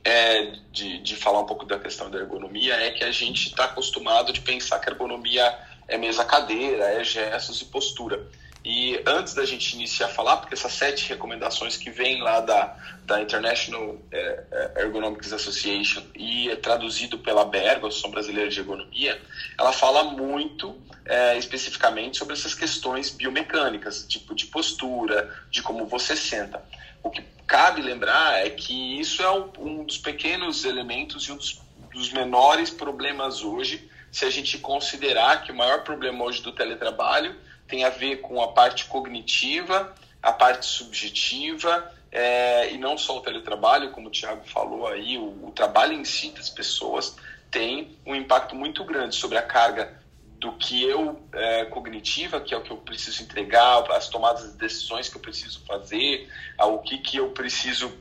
[0.02, 3.66] é, de, de falar um pouco da questão da ergonomia é que a gente está
[3.66, 5.56] acostumado de pensar que a ergonomia
[5.86, 8.26] é mesa cadeira, é gestos e postura.
[8.64, 12.76] E antes da gente iniciar a falar, porque essas sete recomendações que vêm lá da,
[13.06, 19.20] da International é, é, Ergonomics Association e é traduzido pela BERG, Associação Brasileira de Ergonomia,
[19.56, 26.16] ela fala muito é, especificamente sobre essas questões biomecânicas, tipo de postura, de como você
[26.16, 26.60] senta.
[27.02, 31.36] O que cabe lembrar é que isso é um, um dos pequenos elementos e um
[31.36, 31.60] dos,
[31.92, 37.36] dos menores problemas hoje, se a gente considerar que o maior problema hoje do teletrabalho
[37.66, 43.20] tem a ver com a parte cognitiva, a parte subjetiva, é, e não só o
[43.20, 47.16] teletrabalho, como o Tiago falou aí, o, o, trabalho em si das pessoas
[47.50, 49.99] tem um impacto muito grande sobre a carga
[50.40, 54.58] do que eu é, cognitiva, que é o que eu preciso entregar, as tomadas de
[54.58, 56.28] decisões que eu preciso fazer,
[56.58, 57.94] o que, que eu preciso,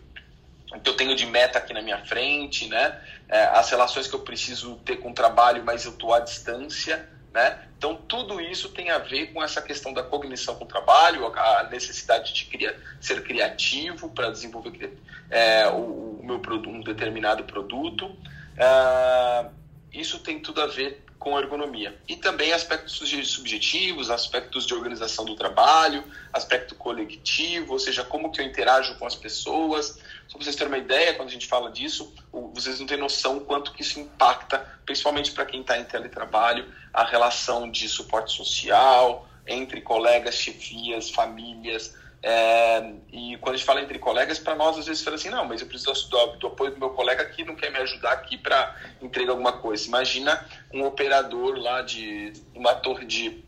[0.72, 2.98] o que eu tenho de meta aqui na minha frente, né?
[3.28, 7.08] É, as relações que eu preciso ter com o trabalho, mas eu estou à distância,
[7.32, 7.60] Né?
[7.78, 11.68] Então, tudo isso tem a ver com essa questão da cognição com o trabalho, a
[11.70, 14.98] necessidade de criar, ser criativo para desenvolver
[15.30, 18.18] é, o, o, meu um determinado produto.
[18.58, 19.46] É,
[19.92, 22.00] isso tem tudo a ver com ergonomia.
[22.08, 28.40] E também aspectos subjetivos, aspectos de organização do trabalho, aspecto coletivo, ou seja, como que
[28.40, 30.00] eu interajo com as pessoas.
[30.28, 32.14] Só para vocês terem uma ideia, quando a gente fala disso,
[32.54, 37.04] vocês não têm noção quanto que isso impacta, principalmente para quem está em teletrabalho, a
[37.04, 43.98] relação de suporte social entre colegas, chefias, famílias, é, e quando a gente fala entre
[43.98, 46.80] colegas, para nós às vezes fala assim, não, mas eu preciso do, do apoio do
[46.80, 49.88] meu colega que não quer me ajudar aqui para entregar alguma coisa.
[49.88, 53.44] Imagina um operador lá de uma torre de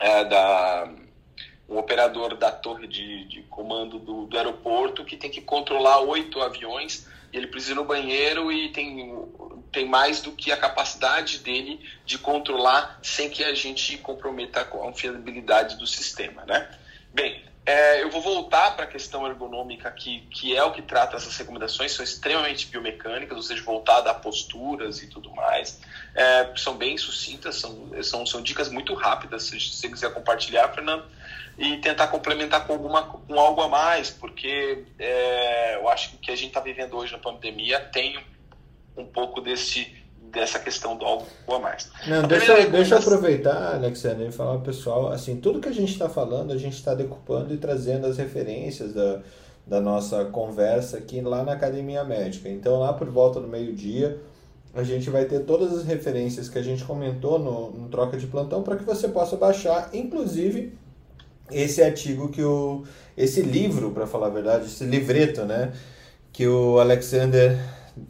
[0.00, 0.90] é, da
[1.68, 6.40] um operador da torre de, de comando do, do, aeroporto que tem que controlar oito
[6.40, 9.12] aviões e ele precisa ir no banheiro e tem,
[9.72, 14.64] tem mais do que a capacidade dele de controlar sem que a gente comprometa a
[14.64, 16.70] confiabilidade do sistema, né?
[17.12, 21.16] Bem, é, eu vou voltar para a questão ergonômica, que, que é o que trata
[21.16, 25.80] essas recomendações, são extremamente biomecânicas, ou seja, voltada a posturas e tudo mais.
[26.14, 31.04] É, são bem sucintas, são, são, são dicas muito rápidas, se você quiser compartilhar, Fernando,
[31.58, 36.18] e tentar complementar com, alguma, com algo a mais, porque é, eu acho que o
[36.20, 38.16] que a gente está vivendo hoje na pandemia tem
[38.96, 41.90] um pouco desse dessa questão do algo a mais.
[42.06, 46.08] Não, deixa, deixa eu aproveitar, Alexandre, e falar pessoal, assim, tudo que a gente está
[46.08, 49.20] falando, a gente está decupando e trazendo as referências da,
[49.66, 52.48] da nossa conversa aqui lá na Academia Médica.
[52.48, 54.18] Então, lá por volta do meio-dia,
[54.74, 58.26] a gente vai ter todas as referências que a gente comentou no, no Troca de
[58.26, 60.76] Plantão para que você possa baixar, inclusive
[61.50, 62.84] esse artigo que o.
[63.16, 65.72] esse livro, para falar a verdade, esse livreto, né?
[66.32, 67.58] Que o Alexander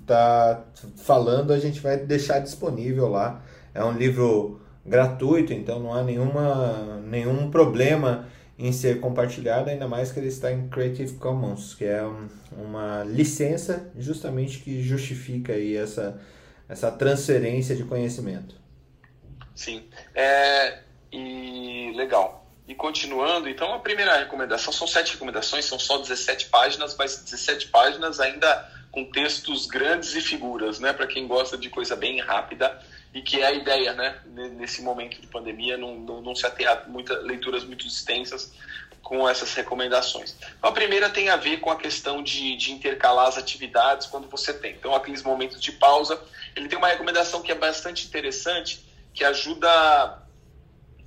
[0.07, 0.65] tá
[0.97, 3.43] falando, a gente vai deixar disponível lá.
[3.75, 8.29] É um livro gratuito, então não há nenhuma, nenhum problema
[8.59, 13.05] em ser compartilhado, ainda mais que ele está em Creative Commons, que é um, uma
[13.05, 16.19] licença justamente que justifica aí essa,
[16.69, 18.55] essa transferência de conhecimento.
[19.55, 19.85] Sim,
[20.15, 20.79] é,
[21.13, 22.47] e legal.
[22.67, 27.69] E continuando, então a primeira recomendação, são sete recomendações, são só 17 páginas, mas 17
[27.69, 30.91] páginas ainda com textos grandes e figuras, né?
[30.91, 32.83] Para quem gosta de coisa bem rápida
[33.13, 34.23] e que é a ideia, né?
[34.25, 38.55] Nesse momento de pandemia, não, não, não se ater a muita, leituras muito extensas
[39.03, 40.35] com essas recomendações.
[40.41, 44.31] Então, a primeira tem a ver com a questão de, de intercalar as atividades quando
[44.31, 44.73] você tem.
[44.73, 46.19] Então, aqueles momentos de pausa,
[46.57, 48.83] ele tem uma recomendação que é bastante interessante,
[49.13, 50.26] que ajuda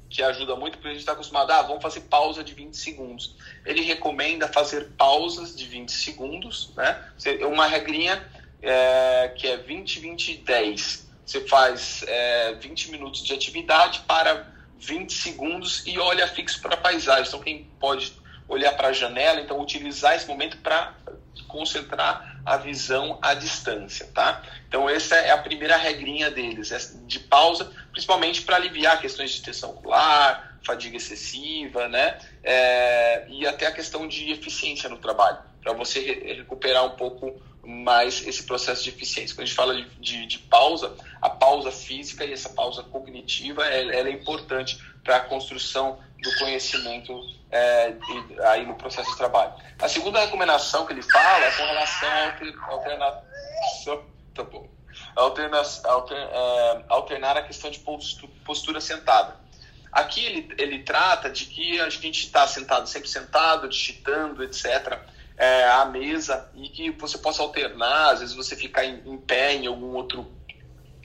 [0.10, 3.36] que ajuda muito, porque a gente está acostumado, ah, vamos fazer pausa de 20 segundos.
[3.66, 7.00] Ele recomenda fazer pausas de 20 segundos, né?
[7.46, 8.28] Uma regrinha
[8.62, 11.10] é, que é 20, 20, 10.
[11.26, 14.48] Você faz é, 20 minutos de atividade para
[14.80, 17.28] 20 segundos e olha fixo para a paisagem.
[17.28, 18.14] Então, quem pode
[18.48, 20.96] olhar para a janela, então utilizar esse momento para
[21.44, 24.42] concentrar a visão à distância, tá?
[24.68, 29.72] Então essa é a primeira regrinha deles, de pausa, principalmente para aliviar questões de tensão
[29.72, 32.18] ocular, fadiga excessiva, né?
[32.44, 37.42] É, e até a questão de eficiência no trabalho, para você re recuperar um pouco
[37.64, 39.36] mais esse processo de eficiência.
[39.36, 43.64] Quando a gente fala de, de, de pausa, a pausa física e essa pausa cognitiva,
[43.66, 47.94] ela, ela é importante para a construção do conhecimento é,
[48.52, 49.54] aí no processo de trabalho.
[49.80, 52.10] A segunda recomendação que ele fala é com relação
[52.68, 54.04] ao alternação,
[54.34, 54.70] tá bom,
[55.16, 57.80] alterna, alter, é, alternar a questão de
[58.44, 59.38] postura sentada.
[59.92, 65.00] Aqui ele, ele trata de que a gente está sentado, sempre sentado, digitando, etc.,
[65.36, 69.54] é, à mesa, e que você possa alternar, às vezes você ficar em, em pé
[69.54, 70.30] em algum outro,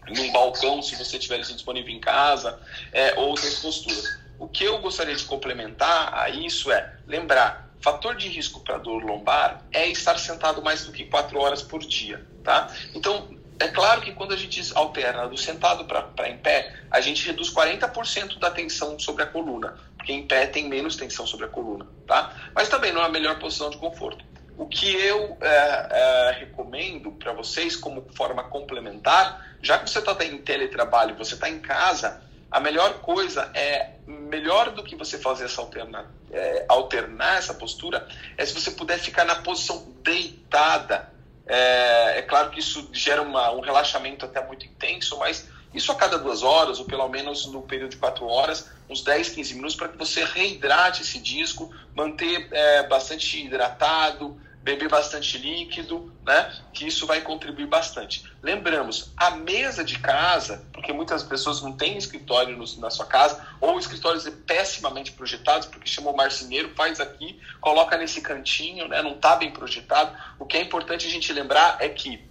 [0.09, 2.61] num balcão, se você tiver disponível em casa,
[2.93, 4.24] é, outras posturas.
[4.39, 9.03] O que eu gostaria de complementar a isso é lembrar, fator de risco para dor
[9.03, 12.73] lombar é estar sentado mais do que quatro horas por dia, tá?
[12.95, 13.29] Então,
[13.59, 17.51] é claro que quando a gente alterna do sentado para em pé, a gente reduz
[17.53, 21.87] 40% da tensão sobre a coluna, porque em pé tem menos tensão sobre a coluna,
[22.07, 22.35] tá?
[22.55, 24.25] Mas também não é a melhor posição de conforto.
[24.57, 30.25] O que eu é, é, recomendo para vocês como forma complementar, já que você está
[30.25, 35.45] em teletrabalho, você está em casa, a melhor coisa é melhor do que você fazer
[35.45, 41.13] essa alterna, é, alternar essa postura é se você puder ficar na posição deitada.
[41.47, 45.95] É, é claro que isso gera uma, um relaxamento até muito intenso, mas isso a
[45.95, 49.77] cada duas horas, ou pelo menos no período de quatro horas, uns 10, 15 minutos,
[49.77, 56.51] para que você reidrate esse disco, manter é, bastante hidratado, beber bastante líquido, né?
[56.73, 58.25] Que isso vai contribuir bastante.
[58.43, 63.47] Lembramos, a mesa de casa, porque muitas pessoas não têm escritório no, na sua casa,
[63.61, 69.03] ou escritórios pessimamente projetados, porque chamou marceneiro, faz aqui, coloca nesse cantinho, né?
[69.03, 70.17] Não está bem projetado.
[70.39, 72.25] O que é importante a gente lembrar é que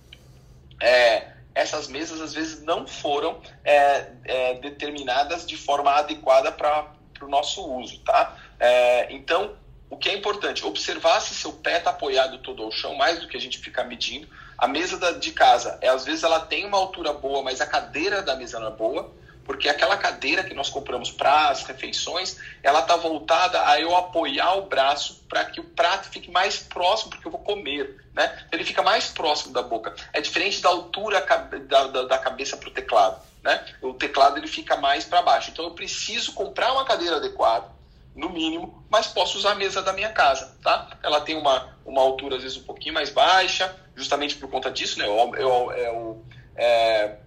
[0.81, 7.27] é, essas mesas às vezes não foram é, é, determinadas de forma adequada para o
[7.27, 8.36] nosso uso, tá?
[8.59, 9.53] É, então
[9.94, 13.28] o que é importante, observar se seu pé está apoiado todo ao chão, mais do
[13.28, 14.28] que a gente ficar medindo.
[14.58, 17.68] A mesa da, de casa, é, às vezes ela tem uma altura boa, mas a
[17.68, 19.14] cadeira da mesa não é boa,
[19.46, 24.56] porque aquela cadeira que nós compramos para as refeições, ela está voltada a eu apoiar
[24.56, 28.48] o braço para que o prato fique mais próximo, porque eu vou comer, né?
[28.52, 29.94] Ele fica mais próximo da boca.
[30.12, 31.24] É diferente da altura
[31.68, 33.64] da, da, da cabeça para o teclado, né?
[33.80, 35.52] O teclado ele fica mais para baixo.
[35.52, 37.82] Então eu preciso comprar uma cadeira adequada
[38.16, 40.97] no mínimo, mas posso usar a mesa da minha casa, tá?
[41.01, 44.99] Ela tem uma, uma altura, às vezes, um pouquinho mais baixa, justamente por conta disso,
[44.99, 45.05] né?
[45.05, 47.18] Eu, eu, eu é,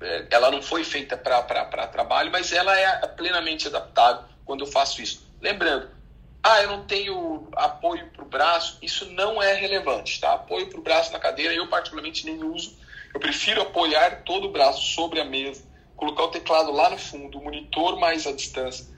[0.00, 5.00] é, ela não foi feita para trabalho, mas ela é plenamente adaptável quando eu faço
[5.00, 5.26] isso.
[5.40, 5.88] Lembrando,
[6.42, 10.34] ah, eu não tenho apoio para o braço, isso não é relevante, tá?
[10.34, 12.76] Apoio para o braço na cadeira, eu particularmente nem uso.
[13.14, 15.64] Eu prefiro apoiar todo o braço sobre a mesa,
[15.96, 18.95] colocar o teclado lá no fundo, o monitor mais à distância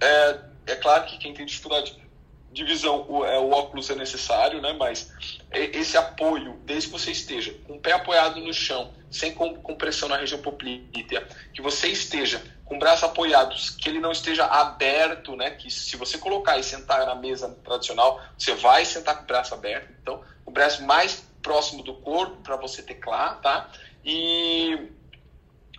[0.00, 1.96] é, é claro que quem tem dificuldade
[2.50, 4.72] de visão, o, é, o óculos é necessário, né?
[4.72, 5.12] mas
[5.52, 10.16] esse apoio, desde que você esteja com o pé apoiado no chão, sem compressão na
[10.16, 15.50] região poplítea, que você esteja com o braço apoiados, que ele não esteja aberto, né?
[15.52, 19.54] que se você colocar e sentar na mesa tradicional, você vai sentar com o braço
[19.54, 23.70] aberto, então o braço mais próximo do corpo para você teclar, tá?
[24.04, 24.90] E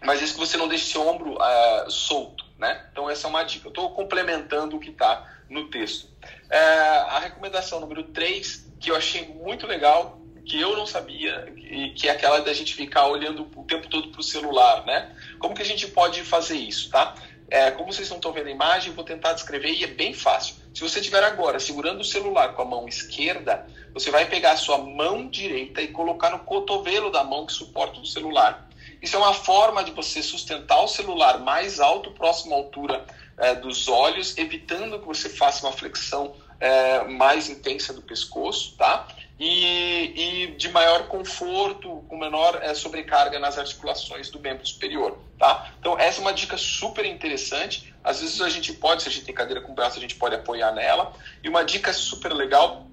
[0.02, 2.46] mas isso que você não deixe seu ombro uh, solto.
[2.60, 2.86] Né?
[2.92, 3.68] Então, essa é uma dica.
[3.68, 6.10] Eu estou complementando o que está no texto.
[6.50, 11.90] É, a recomendação número 3, que eu achei muito legal, que eu não sabia, que,
[11.92, 14.86] que é aquela da gente ficar olhando o tempo todo para o celular.
[14.86, 15.16] Né?
[15.40, 16.90] Como que a gente pode fazer isso?
[16.90, 17.16] Tá?
[17.50, 20.56] É, como vocês não estão vendo a imagem, vou tentar descrever e é bem fácil.
[20.74, 24.58] Se você estiver agora segurando o celular com a mão esquerda, você vai pegar a
[24.58, 28.69] sua mão direita e colocar no cotovelo da mão que suporta o celular.
[29.02, 33.06] Isso é uma forma de você sustentar o celular mais alto, próximo à altura
[33.38, 39.08] é, dos olhos, evitando que você faça uma flexão é, mais intensa do pescoço, tá?
[39.40, 45.72] E, e, de maior conforto, com menor é, sobrecarga nas articulações do membro superior, tá?
[45.80, 47.94] Então, essa é uma dica super interessante.
[48.04, 50.36] Às vezes a gente pode, se a gente tem cadeira com braço, a gente pode
[50.36, 51.14] apoiar nela.
[51.42, 52.86] E uma dica super legal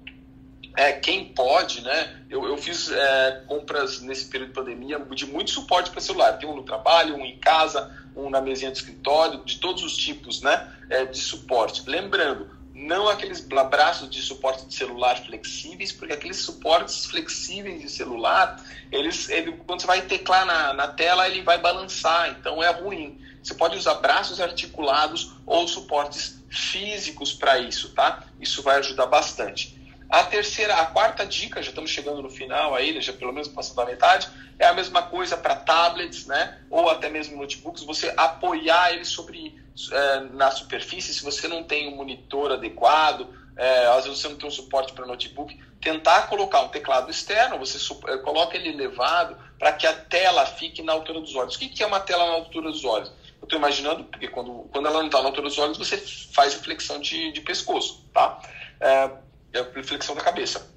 [0.77, 2.21] é, quem pode, né?
[2.29, 6.33] Eu, eu fiz é, compras nesse período de pandemia de muito suporte para celular.
[6.33, 9.97] Tem um no trabalho, um em casa, um na mesinha de escritório, de todos os
[9.97, 10.71] tipos, né?
[10.87, 11.81] É, de suporte.
[11.89, 18.63] Lembrando, não aqueles braços de suporte de celular flexíveis, porque aqueles suportes flexíveis de celular,
[18.91, 23.19] eles, ele, quando você vai teclar na, na tela, ele vai balançar, então é ruim.
[23.41, 28.23] Você pode usar braços articulados ou suportes físicos para isso, tá?
[28.39, 29.76] Isso vai ajudar bastante.
[30.09, 33.77] A terceira, a quarta dica, já estamos chegando no final aí, já pelo menos passando
[33.77, 36.61] da metade, é a mesma coisa para tablets, né?
[36.69, 39.53] Ou até mesmo notebooks, você apoiar ele sobre
[39.91, 43.27] é, na superfície, se você não tem um monitor adequado,
[43.57, 47.59] é, às vezes você não tem um suporte para notebook, tentar colocar um teclado externo,
[47.59, 47.77] você
[48.07, 51.55] é, coloca ele elevado para que a tela fique na altura dos olhos.
[51.55, 53.09] O que, que é uma tela na altura dos olhos?
[53.41, 56.53] Eu estou imaginando, porque quando, quando ela não está na altura dos olhos, você faz
[56.53, 58.39] reflexão de, de pescoço, tá?
[58.79, 59.11] É,
[59.59, 60.75] é flexão da cabeça.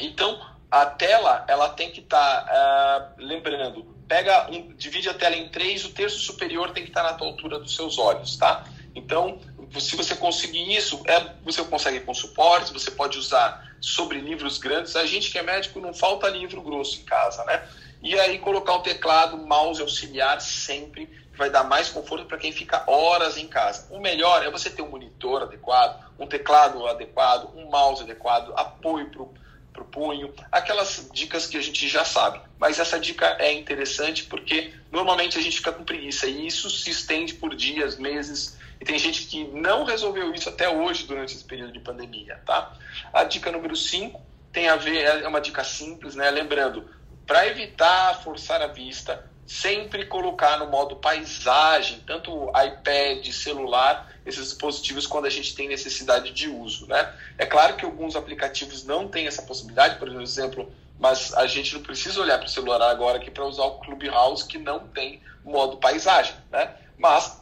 [0.00, 0.40] Então,
[0.70, 5.48] a tela ela tem que estar, tá, uh, lembrando, pega, um, divide a tela em
[5.48, 8.64] três, o terço superior tem que estar tá na altura dos seus olhos, tá?
[8.94, 9.38] Então,
[9.78, 14.96] se você conseguir isso, é, você consegue com suporte, você pode usar sobre livros grandes.
[14.96, 17.62] A gente que é médico não falta livro grosso em casa, né?
[18.02, 22.84] E aí colocar um teclado, mouse auxiliar sempre vai dar mais conforto para quem fica
[22.86, 23.86] horas em casa.
[23.90, 29.10] O melhor é você ter um monitor adequado, um teclado adequado, um mouse adequado, apoio
[29.72, 32.40] para o punho, aquelas dicas que a gente já sabe.
[32.58, 36.90] Mas essa dica é interessante porque normalmente a gente fica com preguiça e isso se
[36.90, 38.56] estende por dias, meses.
[38.80, 42.72] E tem gente que não resolveu isso até hoje durante esse período de pandemia, tá?
[43.12, 44.20] A dica número 5
[44.52, 46.30] tem a ver, é uma dica simples, né?
[46.30, 46.88] Lembrando,
[47.26, 55.06] para evitar forçar a vista, sempre colocar no modo paisagem, tanto iPad, celular, esses dispositivos
[55.06, 56.86] quando a gente tem necessidade de uso.
[56.86, 57.14] Né?
[57.38, 61.82] É claro que alguns aplicativos não têm essa possibilidade, por exemplo, mas a gente não
[61.82, 65.76] precisa olhar para o celular agora aqui para usar o Clubhouse que não tem modo
[65.76, 66.34] paisagem.
[66.50, 66.74] Né?
[66.98, 67.40] Mas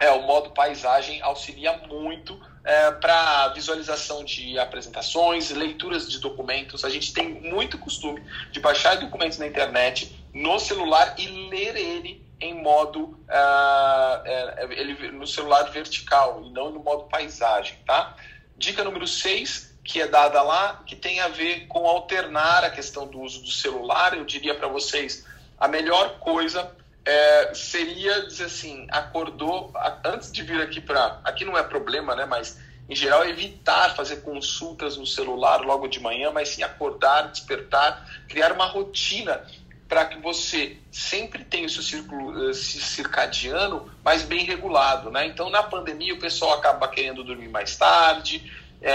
[0.00, 6.84] é, o modo paisagem auxilia muito é, para visualização de apresentações, leituras de documentos.
[6.84, 8.22] A gente tem muito costume
[8.52, 15.26] de baixar documentos na internet, no celular e ler ele em modo uh, ele, no
[15.26, 18.14] celular vertical e não no modo paisagem, tá?
[18.56, 23.08] Dica número 6, que é dada lá, que tem a ver com alternar a questão
[23.08, 24.16] do uso do celular.
[24.16, 25.26] Eu diria para vocês,
[25.58, 26.72] a melhor coisa
[27.04, 29.72] é, seria dizer assim, acordou
[30.04, 32.26] antes de vir aqui para, aqui não é problema, né?
[32.26, 38.08] Mas em geral evitar fazer consultas no celular logo de manhã, mas sim acordar, despertar,
[38.28, 39.44] criar uma rotina
[39.88, 45.26] para que você sempre tenha o seu círculo uh, circadiano mais bem regulado, né?
[45.26, 48.92] Então, na pandemia, o pessoal acaba querendo dormir mais tarde, é,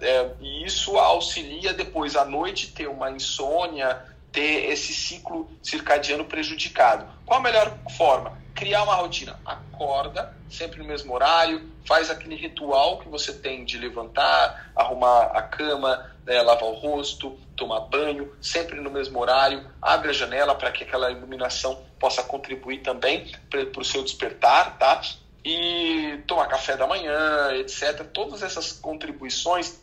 [0.00, 4.00] é, e isso auxilia depois à noite ter uma insônia,
[4.32, 7.06] ter esse ciclo circadiano prejudicado.
[7.24, 8.40] Qual a melhor forma?
[8.54, 9.38] Criar uma rotina.
[9.44, 15.42] Acorda sempre no mesmo horário, faz aquele ritual que você tem de levantar, arrumar a
[15.42, 20.72] cama, né, lavar o rosto, tomar banho, sempre no mesmo horário, abre a janela para
[20.72, 25.00] que aquela iluminação possa contribuir também para o seu despertar, tá?
[25.44, 28.04] E tomar café da manhã, etc.
[28.12, 29.80] Todas essas contribuições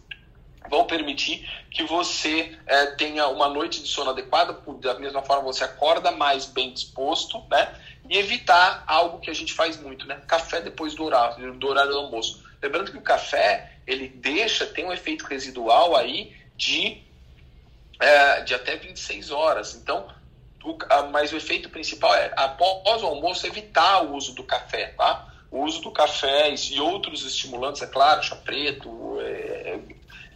[0.70, 5.64] vão permitir que você é, tenha uma noite de sono adequada, da mesma forma você
[5.64, 7.74] acorda mais bem disposto, né?
[8.10, 10.22] E evitar algo que a gente faz muito, né?
[10.28, 12.44] Café depois do horário, do horário do almoço.
[12.62, 17.02] Lembrando que o café, ele deixa, tem um efeito residual aí de,
[18.00, 19.76] é, de até 26 horas.
[19.76, 20.08] Então,
[20.64, 20.78] o,
[21.12, 25.28] mas o efeito principal é, após o almoço, evitar o uso do café, tá?
[25.52, 29.80] O uso do café e outros estimulantes, é claro, chá preto, é,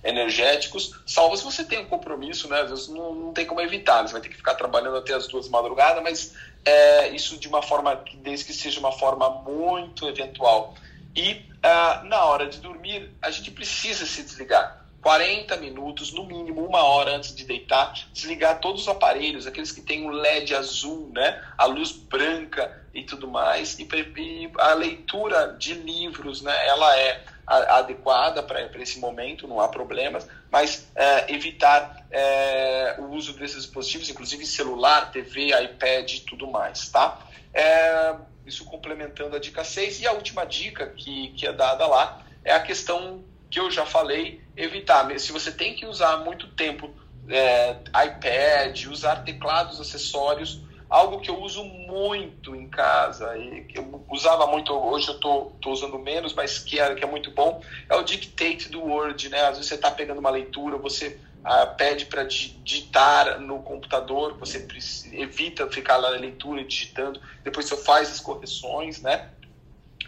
[0.04, 2.62] energéticos, salvo se você tem um compromisso, né?
[2.62, 5.28] Às vezes não, não tem como evitar, você vai ter que ficar trabalhando até as
[5.28, 6.36] duas madrugadas, mas
[6.66, 10.76] é, isso de uma forma, desde que seja uma forma muito eventual.
[11.16, 11.34] E
[11.64, 14.83] uh, na hora de dormir, a gente precisa se desligar.
[15.04, 19.82] 40 minutos, no mínimo uma hora antes de deitar, desligar todos os aparelhos, aqueles que
[19.82, 23.78] têm o LED azul, né, a luz branca e tudo mais.
[23.78, 30.26] E, a leitura de livros, né, ela é adequada para esse momento, não há problemas,
[30.50, 36.88] mas é, evitar é, o uso desses dispositivos, inclusive celular, TV, iPad e tudo mais,
[36.88, 37.20] tá?
[37.54, 40.02] É, isso complementando a dica 6.
[40.02, 43.86] E a última dica que, que é dada lá é a questão que eu já
[43.86, 45.20] falei, evitar.
[45.20, 46.90] Se você tem que usar muito tempo
[47.28, 54.06] é, iPad, usar teclados, acessórios, algo que eu uso muito em casa, e que eu
[54.10, 57.96] usava muito, hoje eu estou usando menos, mas que é, que é muito bom, é
[57.96, 59.42] o Dictate do Word, né?
[59.42, 64.68] Às vezes você está pegando uma leitura, você ah, pede para digitar no computador, você
[65.14, 69.30] evita ficar lá na leitura digitando, depois você faz as correções, né?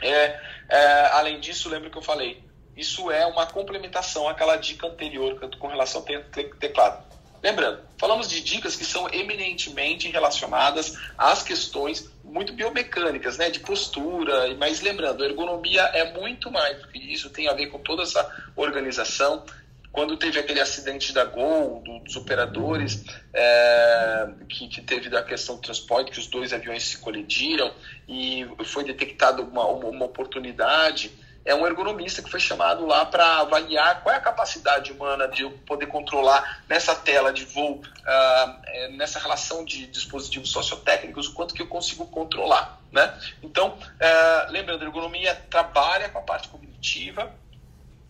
[0.02, 0.39] É,
[0.70, 2.45] é, além disso, lembra que eu falei,
[2.76, 6.07] isso é uma complementação àquela dica anterior com relação ao
[6.59, 7.05] teclado.
[7.41, 14.55] Lembrando, falamos de dicas que são eminentemente relacionadas às questões muito biomecânicas, né, de postura,
[14.55, 18.28] mas lembrando, ergonomia é muito mais do que isso, tem a ver com toda essa
[18.55, 19.43] organização,
[19.95, 25.55] quando teve aquele acidente da Gol, do, dos operadores, é, que, que, teve da questão
[25.55, 27.71] do transporte, que os dois aviões se colidiram
[28.05, 31.11] e foi detectada uma, uma, uma oportunidade,
[31.46, 35.48] é um ergonomista que foi chamado lá para avaliar qual é a capacidade humana de
[35.68, 41.62] poder controlar nessa tela de voo, uh, nessa relação de dispositivos sociotécnicos, o quanto que
[41.62, 42.82] eu consigo controlar.
[42.91, 43.14] Né?
[43.43, 47.32] Então, uh, lembrando, a ergonomia trabalha com a parte cognitiva,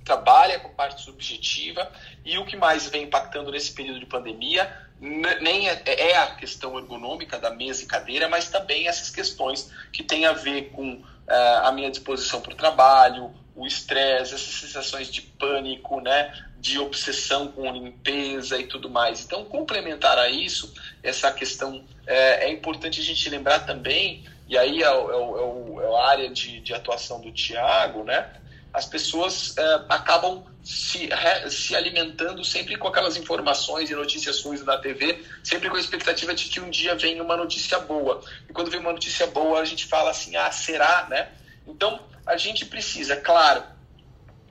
[0.05, 1.91] trabalha com parte subjetiva
[2.23, 6.77] e o que mais vem impactando nesse período de pandemia nem é, é, a questão
[6.77, 11.71] ergonômica da mesa e cadeira, mas também essas questões que têm a ver com a
[11.71, 17.71] minha disposição para o trabalho, o estresse, essas sensações de pânico, né, de obsessão com
[17.71, 19.23] limpeza e tudo mais.
[19.23, 24.83] Então, complementar a isso, essa questão é, é importante a gente lembrar também, e aí
[24.83, 28.29] é, é, é, é a área de, de atuação do Tiago, né,
[28.73, 31.09] as pessoas é, acabam se,
[31.47, 36.33] se alimentando sempre com aquelas informações e notícias ruins da TV, sempre com a expectativa
[36.33, 38.19] de que um dia venha uma notícia boa.
[38.49, 41.29] E quando vem uma notícia boa, a gente fala assim, ah, será, né?
[41.67, 43.63] Então, a gente precisa, claro,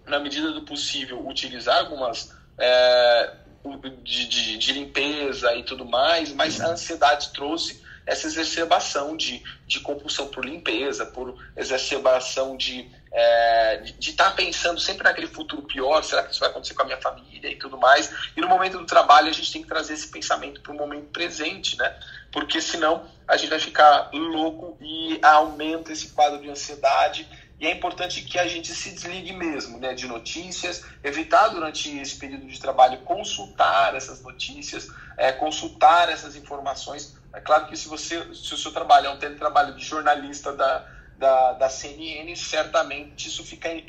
[0.06, 3.34] na medida do possível, utilizar algumas é,
[4.04, 9.80] de, de, de limpeza e tudo mais, mas a ansiedade trouxe essa exacerbação de, de
[9.80, 16.02] compulsão por limpeza, por exacerbação de é, de estar tá pensando sempre naquele futuro pior,
[16.02, 18.12] será que isso vai acontecer com a minha família e tudo mais.
[18.36, 21.06] E no momento do trabalho a gente tem que trazer esse pensamento para o momento
[21.12, 21.96] presente, né?
[22.32, 27.28] Porque senão a gente vai ficar louco e aumenta esse quadro de ansiedade.
[27.60, 32.16] E é importante que a gente se desligue mesmo né, de notícias, evitar durante esse
[32.16, 37.16] período de trabalho consultar essas notícias, é, consultar essas informações.
[37.34, 40.86] É claro que se você, se o seu trabalho é um teletrabalho de jornalista da,
[41.18, 43.82] da, da CNN, certamente isso fica é,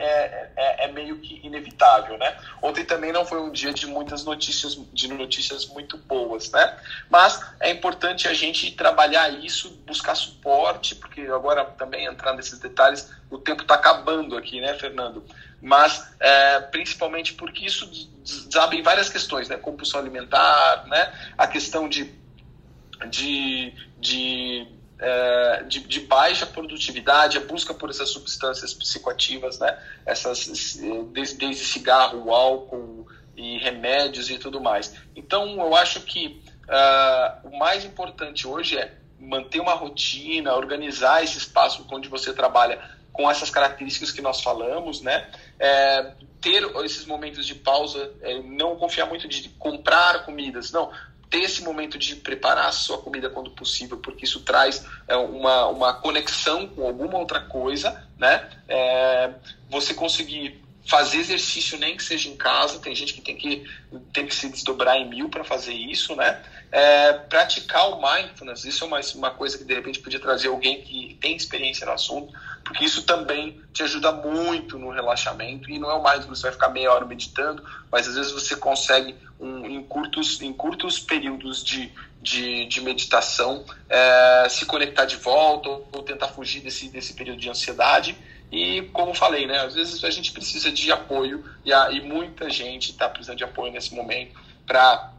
[0.56, 2.38] é, é, meio que inevitável, né?
[2.62, 6.78] Ontem também não foi um dia de muitas notícias, de notícias muito boas, né?
[7.10, 13.12] Mas é importante a gente trabalhar isso, buscar suporte, porque agora também entrando nesses detalhes,
[13.30, 15.26] o tempo está acabando aqui, né, Fernando?
[15.62, 17.90] Mas é, principalmente porque isso
[18.24, 19.58] desabre várias questões, né?
[19.58, 21.12] Compulsão alimentar, né?
[21.36, 22.14] A questão de,
[23.10, 24.68] de, de
[24.98, 29.78] é, de, de, baixa produtividade, a busca por essas substâncias psicoativas, né?
[30.06, 30.80] Essas,
[31.12, 34.96] desde, desde cigarro, álcool e remédios e tudo mais.
[35.14, 41.38] Então, eu acho que uh, o mais importante hoje é manter uma rotina, organizar esse
[41.38, 42.80] espaço onde você trabalha
[43.12, 45.30] com essas características que nós falamos, né?
[45.60, 50.92] É, ter esses momentos de pausa, é, não confiar muito de comprar comidas, não
[51.30, 55.68] ter esse momento de preparar a sua comida quando possível, porque isso traz é, uma,
[55.68, 58.50] uma conexão com alguma outra coisa, né?
[58.68, 59.32] É,
[59.70, 63.66] você conseguir fazer exercício nem que seja em casa, tem gente que tem que,
[64.14, 66.44] tem que se desdobrar em mil para fazer isso, né?
[66.72, 70.82] É, praticar o mindfulness, isso é uma, uma coisa que de repente podia trazer alguém
[70.82, 72.34] que tem experiência no assunto,
[72.64, 76.44] porque isso também te ajuda muito no relaxamento e não é o mais que você
[76.44, 81.00] vai ficar meia hora meditando, mas às vezes você consegue um, em, curtos, em curtos
[81.00, 86.90] períodos de, de, de meditação é, se conectar de volta ou, ou, tentar fugir desse,
[86.90, 88.18] desse período de ansiedade
[88.56, 92.50] e como falei, né, às vezes a gente precisa de apoio e, a, e muita
[92.50, 95.12] gente está precisando de apoio nesse momento para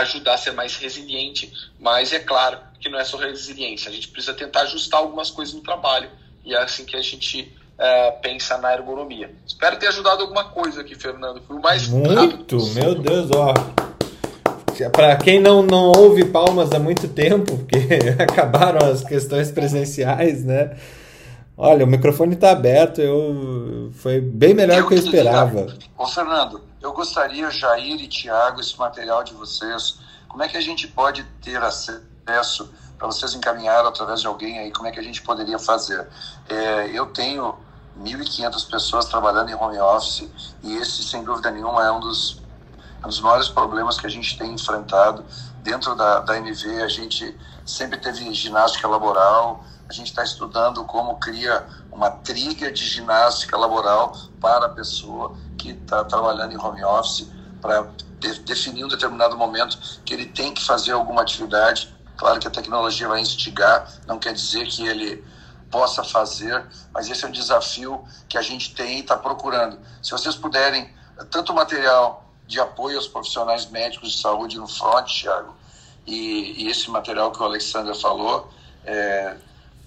[0.00, 1.50] ajudar a ser mais resiliente,
[1.80, 5.54] mas é claro que não é só resiliência, a gente precisa tentar ajustar algumas coisas
[5.54, 6.10] no trabalho
[6.44, 9.30] e é assim que a gente é, pensa na ergonomia.
[9.46, 11.40] Espero ter ajudado alguma coisa aqui, Fernando.
[11.46, 13.54] Foi o mais Muito, meu Deus, ó.
[14.90, 17.76] Para quem não, não ouve palmas há muito tempo, porque
[18.22, 20.76] acabaram as questões presenciais, né?
[21.56, 25.66] Olha, o microfone está aberto, eu foi bem melhor eu que eu esperava.
[25.98, 29.98] Ô Fernando, eu gostaria, Jair e Tiago, esse material de vocês,
[30.28, 34.70] como é que a gente pode ter acesso para vocês encaminhar através de alguém aí
[34.70, 36.06] como é que a gente poderia fazer.
[36.48, 37.54] É, eu tenho
[38.00, 40.28] 1.500 pessoas trabalhando em home office
[40.62, 42.40] e esse, sem dúvida nenhuma, é um dos,
[43.04, 45.24] um dos maiores problemas que a gente tem enfrentado.
[45.62, 47.36] Dentro da, da NV, a gente
[47.66, 54.16] sempre teve ginástica laboral, a gente está estudando como cria uma trilha de ginástica laboral
[54.40, 57.28] para a pessoa que está trabalhando em home office,
[57.60, 57.86] para
[58.18, 62.50] de, definir um determinado momento que ele tem que fazer alguma atividade Claro que a
[62.52, 65.24] tecnologia vai instigar, não quer dizer que ele
[65.72, 66.64] possa fazer,
[66.94, 69.76] mas esse é um desafio que a gente tem e está procurando.
[70.00, 70.88] Se vocês puderem,
[71.32, 75.52] tanto material de apoio aos profissionais médicos de saúde no front, Thiago,
[76.06, 78.48] e, e esse material que o Alexander falou,
[78.84, 79.36] é,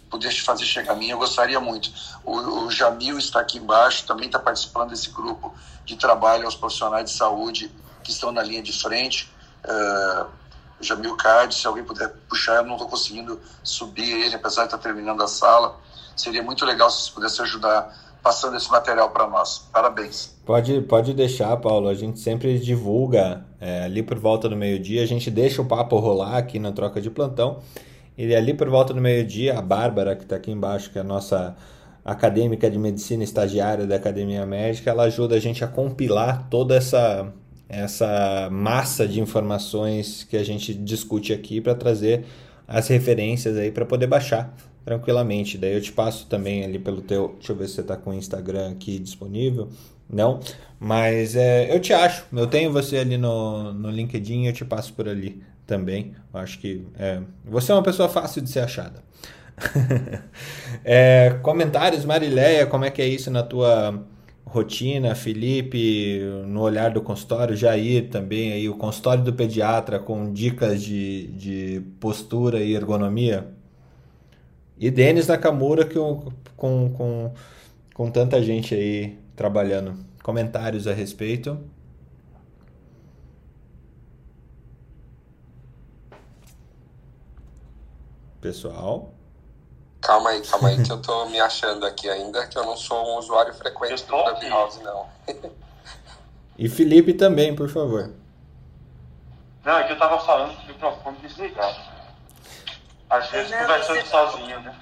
[0.09, 1.91] poder fazer chegar a mim, eu gostaria muito.
[2.23, 5.53] O, o Jamil está aqui embaixo, também está participando desse grupo
[5.85, 7.71] de trabalho aos profissionais de saúde
[8.03, 9.31] que estão na linha de frente.
[9.63, 10.27] Uh,
[10.79, 14.77] Jamil Card, se alguém puder puxar, eu não estou conseguindo subir ele, apesar de estar
[14.77, 15.79] terminando a sala.
[16.15, 17.93] Seria muito legal se você pudesse ajudar
[18.25, 19.67] passando esse material para nós.
[19.71, 20.35] Parabéns.
[20.45, 21.87] Pode, pode deixar, Paulo.
[21.87, 25.03] A gente sempre divulga é, ali por volta do meio-dia.
[25.03, 27.61] A gente deixa o papo rolar aqui na troca de plantão.
[28.17, 31.03] E ali por volta do meio-dia, a Bárbara, que está aqui embaixo, que é a
[31.03, 31.55] nossa
[32.03, 37.33] acadêmica de medicina estagiária da Academia Médica, ela ajuda a gente a compilar toda essa
[37.67, 42.23] essa massa de informações que a gente discute aqui para trazer
[42.67, 45.57] as referências aí para poder baixar tranquilamente.
[45.57, 48.11] Daí eu te passo também ali pelo teu, deixa eu ver se você está com
[48.11, 49.67] o Instagram aqui disponível.
[50.07, 50.39] Não,
[50.79, 52.25] mas é, eu te acho.
[52.31, 56.13] Eu tenho você ali no, no LinkedIn, eu te passo por ali também.
[56.33, 59.03] Eu acho que é, você é uma pessoa fácil de ser achada.
[60.83, 64.03] é, comentários, Marileia, como é que é isso na tua
[64.45, 70.81] rotina, Felipe, no olhar do consultório, Jair também, aí, o consultório do pediatra com dicas
[70.81, 73.47] de, de postura e ergonomia.
[74.77, 77.33] E Denis Nakamura que, com, com,
[77.93, 79.95] com tanta gente aí trabalhando.
[80.21, 81.57] Comentários a respeito.
[88.45, 89.11] Pessoal.
[90.01, 93.03] Calma aí, calma aí, que eu tô me achando aqui ainda, que eu não sou
[93.03, 95.09] um usuário frequente do Clubhouse, não.
[96.57, 98.11] e Felipe também, por favor.
[99.63, 101.79] Não, é que eu tava falando com o microfone desligado.
[103.09, 104.75] Às vezes não, conversando sozinho, né?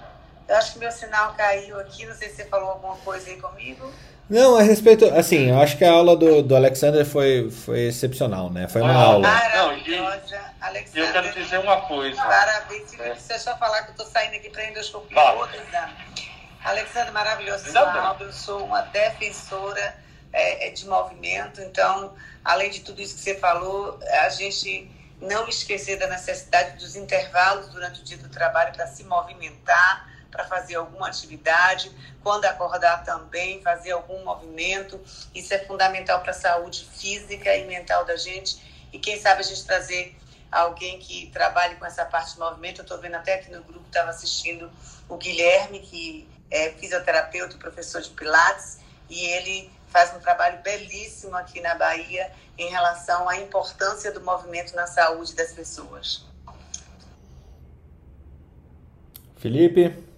[0.49, 3.39] Eu acho que meu sinal caiu aqui, não sei se você falou alguma coisa aí
[3.39, 3.89] comigo.
[4.29, 8.49] Não, a respeito, assim, eu acho que a aula do, do Alexander foi, foi excepcional,
[8.49, 8.67] né?
[8.67, 9.27] Foi uma ah, aula.
[9.27, 11.07] Maravilhosa, Alexander.
[11.07, 12.15] Eu quero dizer uma coisa.
[12.15, 12.93] Parabéns.
[12.99, 13.09] É.
[13.09, 15.37] Deixa eu só falar que eu tô saindo aqui para endoscopia, vale.
[15.39, 15.93] outro exame.
[16.63, 18.17] Alexander, maravilhosa sua aula.
[18.21, 19.95] Eu sou uma defensora
[20.31, 22.13] é, é, de movimento, então,
[22.43, 24.89] além de tudo isso que você falou, a gente
[25.21, 30.43] não esquecer da necessidade dos intervalos durante o dia do trabalho para se movimentar, para
[30.45, 31.91] fazer alguma atividade,
[32.23, 34.99] quando acordar também, fazer algum movimento.
[35.33, 38.57] Isso é fundamental para a saúde física e mental da gente.
[38.91, 40.17] E quem sabe a gente trazer
[40.51, 42.79] alguém que trabalhe com essa parte de movimento.
[42.79, 44.71] Eu estou vendo até aqui no grupo, estava assistindo
[45.09, 48.79] o Guilherme, que é fisioterapeuta e professor de Pilates,
[49.09, 54.75] e ele faz um trabalho belíssimo aqui na Bahia em relação à importância do movimento
[54.75, 56.25] na saúde das pessoas.
[59.37, 60.12] Felipe?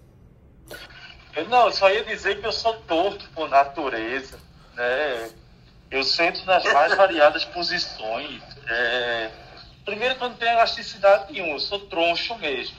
[1.36, 4.40] Eu, não, eu só ia dizer que eu sou torto por natureza,
[4.74, 5.30] né?
[5.90, 8.42] Eu sento nas mais variadas posições.
[8.66, 9.30] É...
[9.84, 12.74] Primeiro, quando tem elasticidade nenhuma, eu sou troncho mesmo.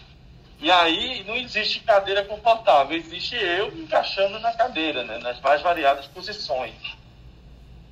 [0.60, 5.20] E aí não existe cadeira confortável, existe eu encaixando na cadeira, né?
[5.20, 6.98] nas mais variadas posições.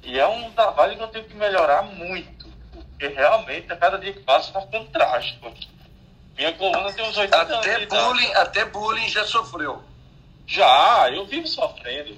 [0.01, 4.13] E é um trabalho que eu tenho que melhorar muito, porque realmente a cada dia
[4.13, 5.53] que passa está ficando trágico.
[6.35, 7.87] Minha coluna tem uns 80 até anos.
[7.87, 9.83] Bullying, até bullying já sofreu.
[10.47, 12.17] Já, eu vivo sofrendo.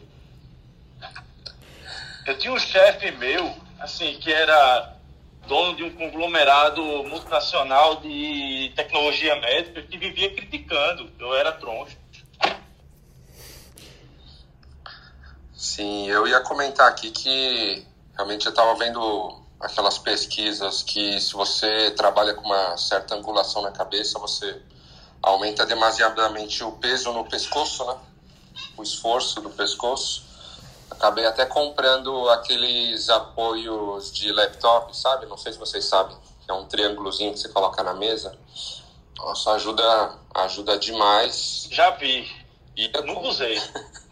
[2.25, 4.97] Eu tinha um chefe meu, assim, que era
[5.47, 11.09] dono de um conglomerado multinacional de tecnologia médica que vivia criticando.
[11.17, 11.97] Eu era troncho.
[15.53, 21.91] Sim, eu ia comentar aqui que realmente eu estava vendo aquelas pesquisas que se você
[21.91, 24.61] trabalha com uma certa angulação na cabeça, você
[25.21, 27.97] aumenta demasiadamente o peso no pescoço, né?
[28.77, 30.25] O esforço do pescoço.
[30.89, 35.25] Acabei até comprando aqueles apoios de laptop, sabe?
[35.25, 38.37] Não sei se vocês sabem, que é um triângulozinho que você coloca na mesa.
[39.17, 41.67] Nossa, ajuda, ajuda demais.
[41.71, 42.29] Já vi.
[42.75, 43.61] E eu nunca usei.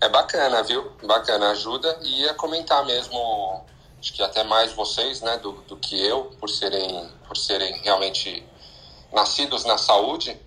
[0.00, 0.92] É bacana, viu?
[1.02, 1.98] Bacana, ajuda.
[2.02, 3.64] E ia comentar mesmo,
[3.98, 8.46] acho que até mais vocês, né, do, do que eu, por serem, por serem realmente
[9.10, 10.38] nascidos na saúde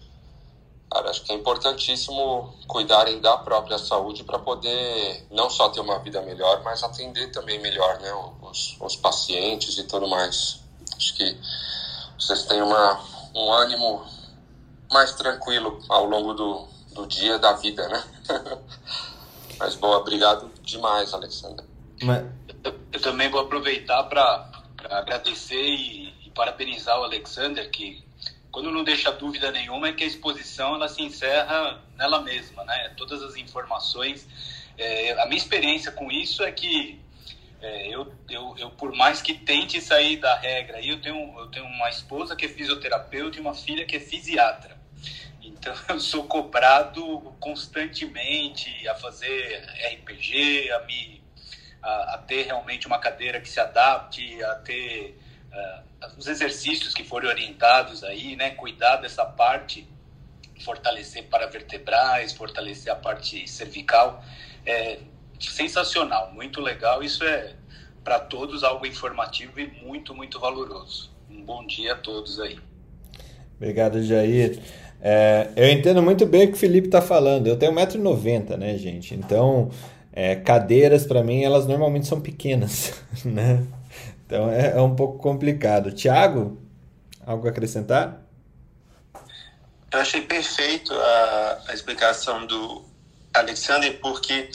[0.89, 5.99] Cara, acho que é importantíssimo cuidarem da própria saúde para poder não só ter uma
[5.99, 8.11] vida melhor, mas atender também melhor né,
[8.41, 10.61] os, os pacientes e tudo mais.
[10.95, 11.37] Acho que
[12.17, 13.03] vocês têm uma,
[13.35, 14.05] um ânimo
[14.91, 18.03] mais tranquilo ao longo do, do dia, da vida, né?
[19.59, 21.65] mas boa, obrigado demais, Alexandre.
[22.01, 22.25] Mas...
[22.63, 24.49] Eu, eu, também vou aproveitar para
[24.89, 28.06] agradecer e, e parabenizar o Alexander, que
[28.51, 32.93] quando não deixa dúvida nenhuma é que a exposição ela se encerra nela mesma, né?
[32.97, 34.27] Todas as informações.
[34.77, 36.99] É, a minha experiência com isso é que
[37.61, 41.65] é, eu, eu, eu, por mais que tente sair da regra, eu tenho, eu tenho
[41.65, 44.77] uma esposa que é fisioterapeuta e uma filha que é fisiatra.
[45.41, 51.23] Então, eu sou cobrado constantemente a fazer RPG, a, me,
[51.81, 55.17] a, a ter realmente uma cadeira que se adapte, a ter
[56.17, 59.87] os exercícios que forem orientados aí, né, cuidar dessa parte,
[60.63, 64.23] fortalecer para vertebrais, fortalecer a parte cervical,
[64.65, 64.99] é
[65.39, 67.03] sensacional, muito legal.
[67.03, 67.53] Isso é
[68.03, 71.11] para todos algo informativo e muito, muito valoroso.
[71.29, 72.57] Um bom dia a todos aí.
[73.57, 74.59] Obrigado, Jair.
[75.01, 77.47] É, eu entendo muito bem o que o Felipe está falando.
[77.47, 79.13] Eu tenho 1,90m, né, gente?
[79.13, 79.69] Então,
[80.11, 82.93] é, cadeiras, para mim, elas normalmente são pequenas,
[83.23, 83.63] né?
[84.27, 85.91] Então é, é um pouco complicado.
[85.91, 86.61] Tiago,
[87.25, 88.21] algo a acrescentar?
[89.89, 92.83] Eu achei perfeito a, a explicação do
[93.33, 94.49] Alexander, porque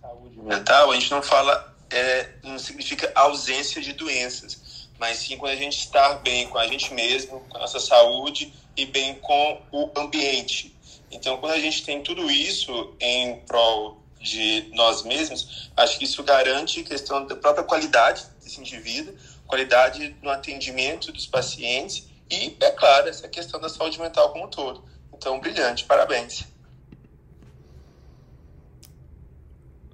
[0.00, 5.52] saúde mental a gente não fala, é, não significa ausência de doenças, mas sim quando
[5.52, 9.60] a gente está bem com a gente mesmo, com a nossa saúde e bem com
[9.70, 10.74] o ambiente.
[11.10, 16.22] Então, quando a gente tem tudo isso em prol de nós mesmos, acho que isso
[16.22, 18.22] garante questão da própria qualidade
[18.58, 19.14] indivíduo,
[19.46, 24.48] qualidade no atendimento dos pacientes e, é claro, essa questão da saúde mental como um
[24.48, 24.82] todo.
[25.12, 26.46] Então, brilhante, parabéns.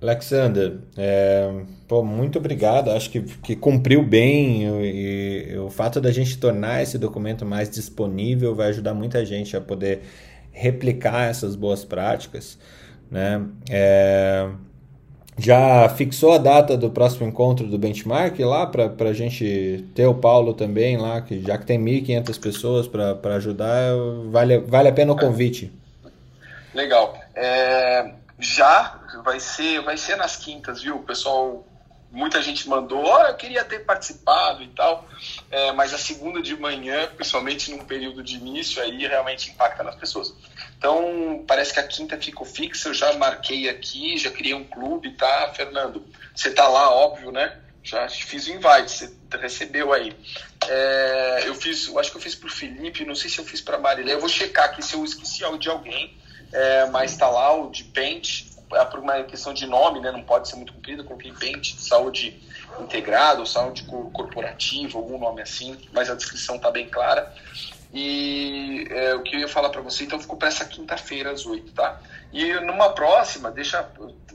[0.00, 1.50] Alexander, é,
[1.88, 2.90] pô, muito obrigado.
[2.90, 7.70] Acho que, que cumpriu bem e, e, o fato da gente tornar esse documento mais
[7.70, 10.02] disponível vai ajudar muita gente a poder
[10.52, 12.58] replicar essas boas práticas.
[13.10, 13.46] Né?
[13.70, 14.48] É,
[15.38, 20.14] já fixou a data do próximo encontro do benchmark lá para a gente ter o
[20.14, 23.92] Paulo também lá, que já que tem 1.500 pessoas para ajudar,
[24.30, 25.72] vale, vale a pena o convite.
[26.74, 27.18] Legal.
[27.34, 30.96] É, já vai ser, vai ser nas quintas, viu?
[30.96, 31.66] O pessoal,
[32.10, 35.06] muita gente mandou, oh, eu queria ter participado e tal,
[35.50, 39.96] é, mas a segunda de manhã, principalmente num período de início, aí realmente impacta nas
[39.96, 40.34] pessoas.
[40.78, 45.12] Então, parece que a quinta ficou fixa, eu já marquei aqui, já criei um clube,
[45.12, 46.04] tá, Fernando?
[46.34, 47.58] Você tá lá, óbvio, né?
[47.82, 50.14] Já fiz o invite, você recebeu aí.
[50.68, 53.60] É, eu fiz, eu acho que eu fiz pro Felipe, não sei se eu fiz
[53.60, 56.16] pra Marília, eu vou checar aqui se eu esqueci de alguém,
[56.52, 60.10] é, mas tá lá o de Paint, é por uma questão de nome, né?
[60.10, 62.40] Não pode ser muito comprido, eu coloquei Paint, saúde
[62.80, 67.32] integrada, saúde corporativa, algum nome assim, mas a descrição tá bem clara.
[67.92, 71.46] E é, o que eu ia falar para você, então ficou para essa quinta-feira às
[71.46, 72.00] oito, tá?
[72.32, 73.88] E numa próxima, deixa,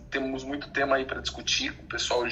[0.10, 2.24] temos muito tema aí para discutir com o pessoal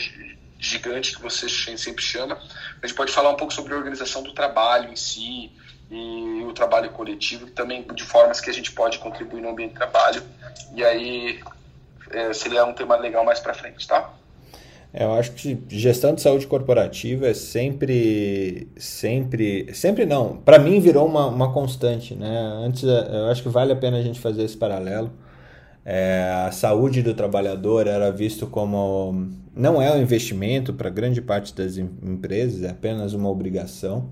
[0.58, 2.42] gigante que você sempre chama.
[2.82, 5.52] A gente pode falar um pouco sobre a organização do trabalho em si
[5.92, 9.78] e o trabalho coletivo, também de formas que a gente pode contribuir no ambiente de
[9.78, 10.24] trabalho.
[10.76, 11.44] E aí
[12.12, 14.14] é, seria um tema legal mais para frente, tá?
[14.94, 20.38] Eu acho que gestão de saúde corporativa é sempre, sempre, sempre não.
[20.38, 22.40] Para mim virou uma, uma constante, né?
[22.66, 25.12] Antes, eu acho que vale a pena a gente fazer esse paralelo.
[25.86, 31.54] É, a saúde do trabalhador era visto como não é um investimento para grande parte
[31.54, 34.10] das empresas, é apenas uma obrigação.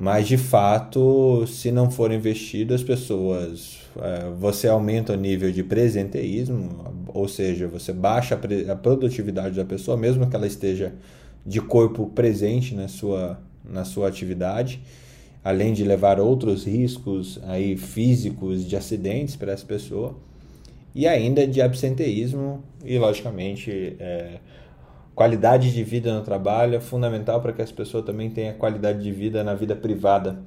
[0.00, 3.78] Mas de fato, se não for investido, as pessoas.
[3.96, 8.38] É, você aumenta o nível de presenteísmo, ou seja, você baixa
[8.70, 10.94] a, produtividade da pessoa, mesmo que ela esteja
[11.44, 14.80] de corpo presente na sua, na sua atividade,
[15.42, 20.16] além de levar outros riscos aí físicos de acidentes para essa pessoa,
[20.94, 24.38] e ainda de absenteísmo e, logicamente, é,
[25.18, 29.10] qualidade de vida no trabalho é fundamental para que as pessoas também tenham qualidade de
[29.10, 30.38] vida na vida privada.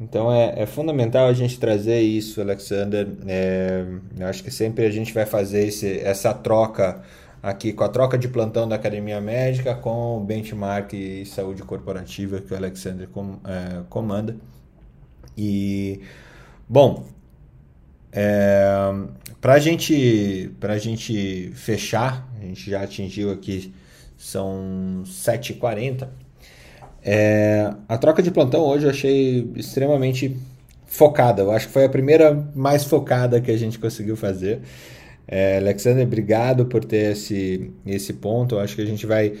[0.00, 3.06] Então é, é fundamental a gente trazer isso, Alexander.
[3.28, 3.84] É,
[4.18, 7.00] eu acho que sempre a gente vai fazer esse, essa troca
[7.40, 12.40] aqui com a troca de plantão da Academia Médica com o benchmark e saúde corporativa
[12.40, 14.36] que o Alexander com, é, comanda.
[15.38, 16.00] E,
[16.68, 17.04] bom,
[18.10, 18.66] é,
[19.40, 23.72] para gente, a gente fechar, a gente já atingiu aqui
[24.22, 26.06] são 7h40.
[27.04, 30.36] É, a troca de plantão hoje eu achei extremamente
[30.86, 31.42] focada.
[31.42, 34.60] Eu acho que foi a primeira mais focada que a gente conseguiu fazer.
[35.26, 38.54] É, Alexander, obrigado por ter esse, esse ponto.
[38.54, 39.34] Eu acho que a gente vai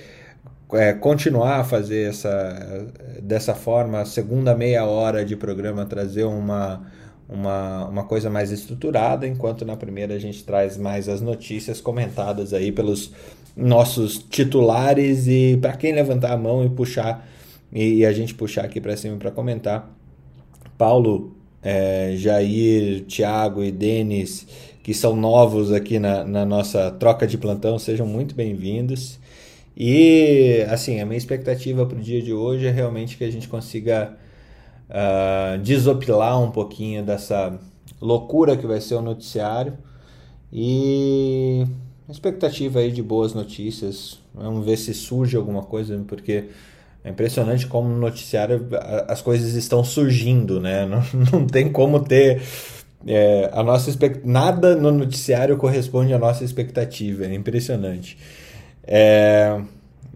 [0.72, 2.88] é, continuar a fazer essa,
[3.22, 6.84] dessa forma, a segunda meia hora de programa, trazer uma,
[7.28, 12.52] uma, uma coisa mais estruturada, enquanto na primeira a gente traz mais as notícias comentadas
[12.52, 13.12] aí pelos
[13.56, 17.28] nossos titulares e para quem levantar a mão e puxar
[17.72, 19.90] e, e a gente puxar aqui para cima para comentar.
[20.76, 24.46] Paulo, é, Jair, Thiago e Denis,
[24.82, 29.20] que são novos aqui na, na nossa troca de plantão, sejam muito bem-vindos.
[29.76, 33.48] E assim, a minha expectativa para o dia de hoje é realmente que a gente
[33.48, 34.16] consiga
[34.90, 37.58] uh, desopilar um pouquinho dessa
[38.00, 39.78] loucura que vai ser o noticiário
[40.52, 41.64] e
[42.10, 44.18] expectativa aí de boas notícias.
[44.34, 46.46] Vamos ver se surge alguma coisa, porque
[47.04, 48.66] é impressionante como no noticiário
[49.08, 50.86] as coisas estão surgindo, né?
[50.86, 52.42] Não, não tem como ter.
[53.04, 53.90] É, a nossa
[54.24, 58.16] nada no noticiário corresponde à nossa expectativa, é impressionante.
[58.84, 59.60] É,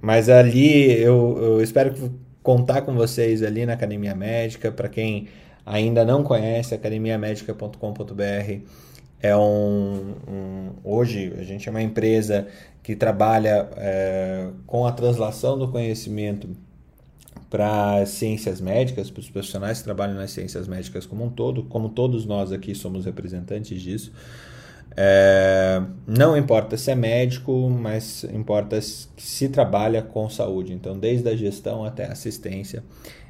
[0.00, 1.94] mas ali eu, eu espero
[2.42, 4.70] contar com vocês ali na Academia Médica.
[4.70, 5.26] Para quem
[5.64, 8.60] ainda não conhece, academiamedica.com.br
[9.22, 12.46] é um, um, hoje a gente é uma empresa
[12.82, 16.48] que trabalha é, com a translação do conhecimento
[17.48, 21.88] para ciências médicas, para os profissionais que trabalham nas ciências médicas como um todo, como
[21.88, 24.12] todos nós aqui somos representantes disso.
[24.96, 30.72] É, não importa se é médico, mas importa se trabalha com saúde.
[30.72, 32.82] Então, desde a gestão até a assistência,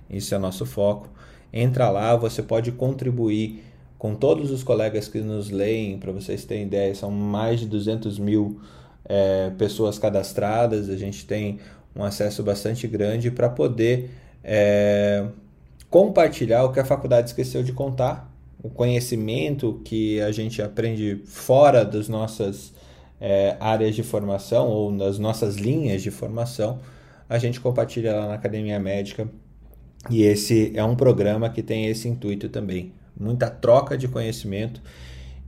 [0.08, 1.08] isso é nosso foco.
[1.52, 3.64] Entra lá, você pode contribuir
[3.98, 8.18] com todos os colegas que nos leem, para vocês terem ideia, são mais de 200
[8.18, 8.60] mil
[9.04, 11.58] é, pessoas cadastradas, a gente tem
[11.94, 14.10] um acesso bastante grande para poder
[14.44, 15.26] é,
[15.88, 18.30] compartilhar o que a faculdade esqueceu de contar,
[18.62, 22.74] o conhecimento que a gente aprende fora das nossas
[23.20, 26.80] é, áreas de formação ou nas nossas linhas de formação,
[27.28, 29.28] a gente compartilha lá na Academia Médica.
[30.10, 32.92] E esse é um programa que tem esse intuito também.
[33.18, 34.80] Muita troca de conhecimento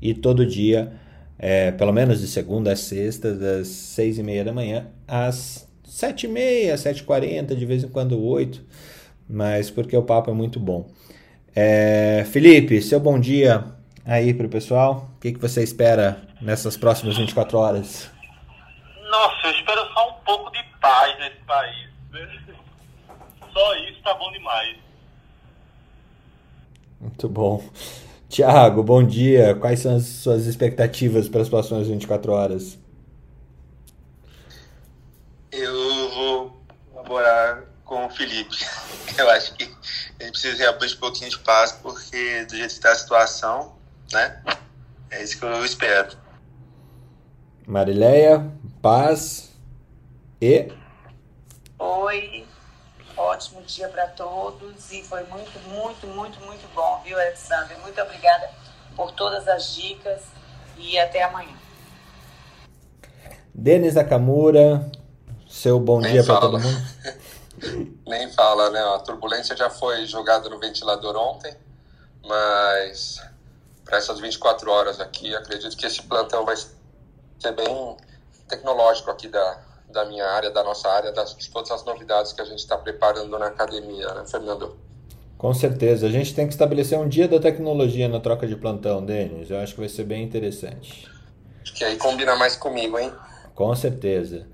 [0.00, 0.92] e todo dia,
[1.38, 6.26] é, pelo menos de segunda a sexta, das seis e meia da manhã às sete
[6.26, 8.64] e meia, sete e quarenta, de vez em quando oito,
[9.28, 10.88] mas porque o papo é muito bom.
[11.54, 13.64] É, Felipe, seu bom dia
[14.04, 15.10] aí para o pessoal.
[15.16, 18.10] O que, que você espera nessas próximas 24 horas?
[19.10, 21.88] Nossa, eu espero só um pouco de paz nesse país.
[23.52, 24.76] Só isso tá bom demais.
[27.00, 27.62] Muito bom.
[28.28, 29.54] Tiago, bom dia.
[29.54, 32.78] Quais são as suas expectativas para as próximas 24 horas?
[35.50, 36.56] Eu vou
[36.92, 38.56] colaborar com o Felipe.
[39.16, 42.74] Eu acho que a gente precisa reabrir um pouquinho de paz, porque do jeito que
[42.74, 43.72] está a situação,
[44.12, 44.42] né?
[45.10, 46.16] É isso que eu espero.
[47.66, 48.50] Marileia,
[48.82, 49.50] paz
[50.40, 50.70] e.
[51.78, 52.46] Oi,
[53.18, 57.74] ótimo dia para todos e foi muito, muito, muito, muito bom, viu, Alexandre?
[57.78, 58.48] Muito obrigada
[58.96, 60.22] por todas as dicas
[60.76, 61.56] e até amanhã.
[63.52, 64.88] Denis Nakamura,
[65.48, 66.88] seu bom Nem dia para todo mundo.
[68.06, 68.80] Nem fala, né?
[68.94, 71.56] A turbulência já foi jogada no ventilador ontem,
[72.24, 73.20] mas
[73.84, 77.96] para essas 24 horas aqui, acredito que esse plantão vai ser bem
[78.46, 79.60] tecnológico aqui da,
[79.92, 82.76] da minha área, da nossa área, das, de todas as novidades que a gente está
[82.76, 84.76] preparando na academia, né, Fernando?
[85.36, 86.06] Com certeza.
[86.06, 89.50] A gente tem que estabelecer um dia da tecnologia na troca de plantão, Denis.
[89.50, 91.08] Eu acho que vai ser bem interessante.
[91.62, 93.12] Acho que aí combina mais comigo, hein?
[93.54, 94.46] Com certeza.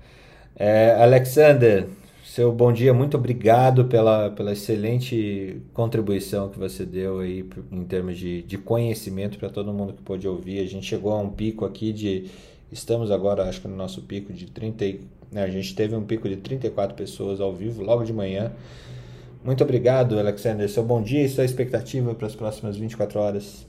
[0.55, 1.89] É, Alexander,
[2.35, 8.17] seu bom dia, muito obrigado pela, pela excelente contribuição que você deu aí em termos
[8.17, 10.59] de, de conhecimento para todo mundo que pôde ouvir.
[10.59, 12.29] A gente chegou a um pico aqui de.
[12.71, 14.85] Estamos agora, acho que no nosso pico de 30.
[15.31, 18.51] Né, a gente teve um pico de 34 pessoas ao vivo logo de manhã.
[19.43, 20.67] Muito obrigado, Alexander.
[20.67, 23.67] Seu bom dia e sua expectativa para as próximas 24 horas.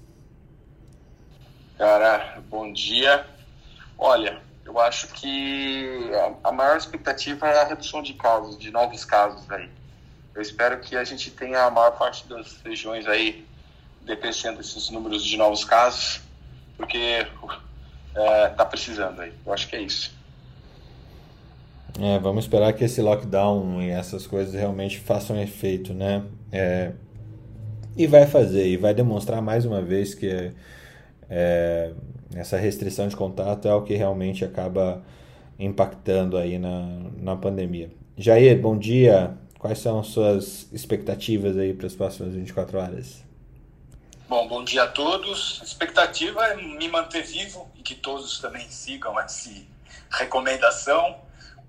[1.77, 3.27] Cara, bom dia.
[3.99, 6.11] Olha, eu acho que
[6.43, 9.69] a, maior expectativa é a redução de casos, de novos casos aí.
[10.35, 13.47] Eu espero que a gente tenha a maior parte das regiões aí
[14.01, 16.23] decrescendo esses números de novos casos,
[16.79, 17.27] porque
[18.17, 19.35] é, tá precisando aí.
[19.45, 20.16] Eu acho que é isso.
[22.01, 26.23] É, vamos esperar que esse lockdown e essas coisas realmente façam efeito, né?
[26.53, 26.93] É,
[27.97, 30.53] e vai fazer, e vai demonstrar mais uma vez que
[31.31, 31.93] é,
[32.35, 35.03] essa restrição de contato é o que realmente acaba
[35.59, 36.87] impactando aí na,
[37.17, 37.91] na pandemia.
[38.17, 39.37] Jair, bom dia.
[39.59, 43.25] Quais são suas expectativas aí para as próximas 24 horas?
[44.29, 45.59] Bom, bom dia a todos.
[45.63, 49.51] A expectativa é me manter vivo e que todos também sigam essa
[50.11, 51.17] recomendação.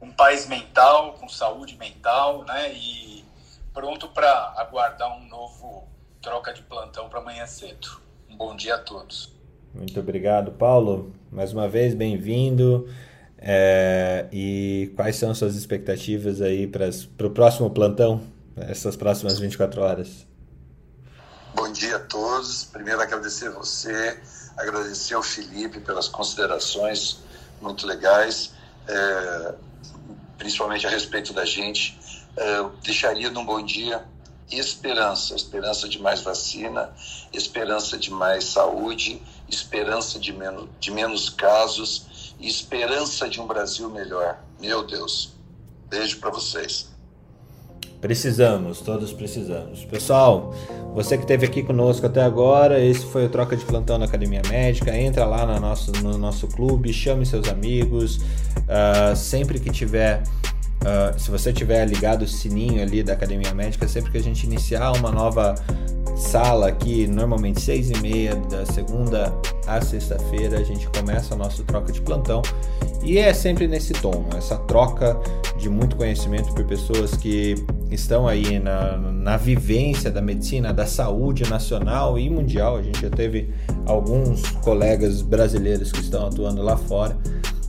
[0.01, 2.73] Um país mental, com saúde mental, né?
[2.73, 3.25] E
[3.73, 5.87] pronto para aguardar um novo
[6.21, 8.01] troca de plantão para amanhã cedo.
[8.29, 9.33] Um bom dia a todos.
[9.73, 11.13] Muito obrigado, Paulo.
[11.31, 12.87] Mais uma vez, bem-vindo.
[13.37, 16.89] É, e quais são suas expectativas aí para
[17.27, 18.21] o próximo plantão,
[18.55, 20.25] essas próximas 24 horas?
[21.53, 22.65] Bom dia a todos.
[22.65, 24.19] Primeiro, agradecer você,
[24.57, 27.19] agradecer ao Felipe pelas considerações
[27.61, 28.53] muito legais,
[28.87, 29.55] é,
[30.37, 31.97] principalmente a respeito da gente.
[32.35, 34.05] Eu deixaria num bom dia
[34.49, 36.93] esperança, esperança de mais vacina,
[37.33, 42.07] esperança de mais saúde, esperança de menos, de menos casos
[42.39, 44.39] esperança de um Brasil melhor.
[44.59, 45.33] Meu Deus.
[45.89, 46.89] Beijo para vocês.
[47.99, 49.83] Precisamos, todos precisamos.
[49.85, 50.53] Pessoal,
[50.93, 54.41] você que esteve aqui conosco até agora, esse foi o Troca de Plantão na Academia
[54.47, 54.95] Médica.
[54.95, 58.17] Entra lá no nosso, no nosso clube, chame seus amigos.
[58.17, 60.23] Uh, sempre que tiver
[60.77, 64.45] Uh, se você tiver ligado o sininho ali da Academia Médica, sempre que a gente
[64.45, 65.55] iniciar uma nova
[66.15, 69.33] sala aqui, normalmente seis e meia da segunda
[69.65, 72.41] à sexta-feira, a gente começa a nossa troca de plantão
[73.03, 75.19] e é sempre nesse tom, essa troca
[75.57, 77.55] de muito conhecimento por pessoas que
[77.91, 82.77] estão aí na, na vivência da medicina, da saúde nacional e mundial.
[82.77, 83.49] A gente já teve
[83.85, 87.17] alguns colegas brasileiros que estão atuando lá fora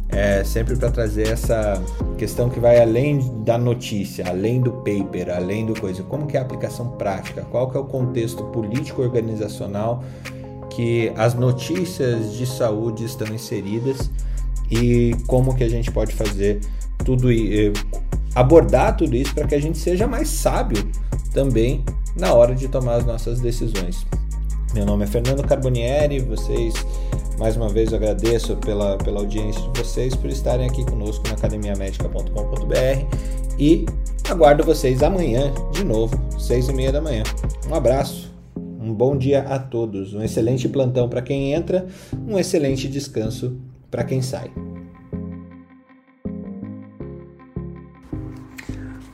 [0.09, 1.81] é, sempre para trazer essa
[2.17, 6.03] questão que vai além da notícia, além do paper, além do coisa.
[6.03, 7.43] Como que é a aplicação prática?
[7.43, 10.03] Qual que é o contexto político organizacional
[10.71, 14.11] que as notícias de saúde estão inseridas
[14.71, 16.61] e como que a gente pode fazer
[17.05, 17.73] tudo e
[18.35, 20.91] abordar tudo isso para que a gente seja mais sábio
[21.33, 21.85] também
[22.17, 24.07] na hora de tomar as nossas decisões.
[24.75, 26.75] Meu nome é Fernando Carbonieri, vocês
[27.39, 33.17] Mais uma vez agradeço pela, pela audiência de vocês, por estarem aqui conosco na academiamedica.com.br
[33.59, 33.87] e
[34.29, 37.23] aguardo vocês amanhã de novo, seis e meia da manhã.
[37.71, 41.87] Um abraço, um bom dia a todos, um excelente plantão para quem entra,
[42.27, 43.57] um excelente descanso
[43.91, 44.51] para quem sai.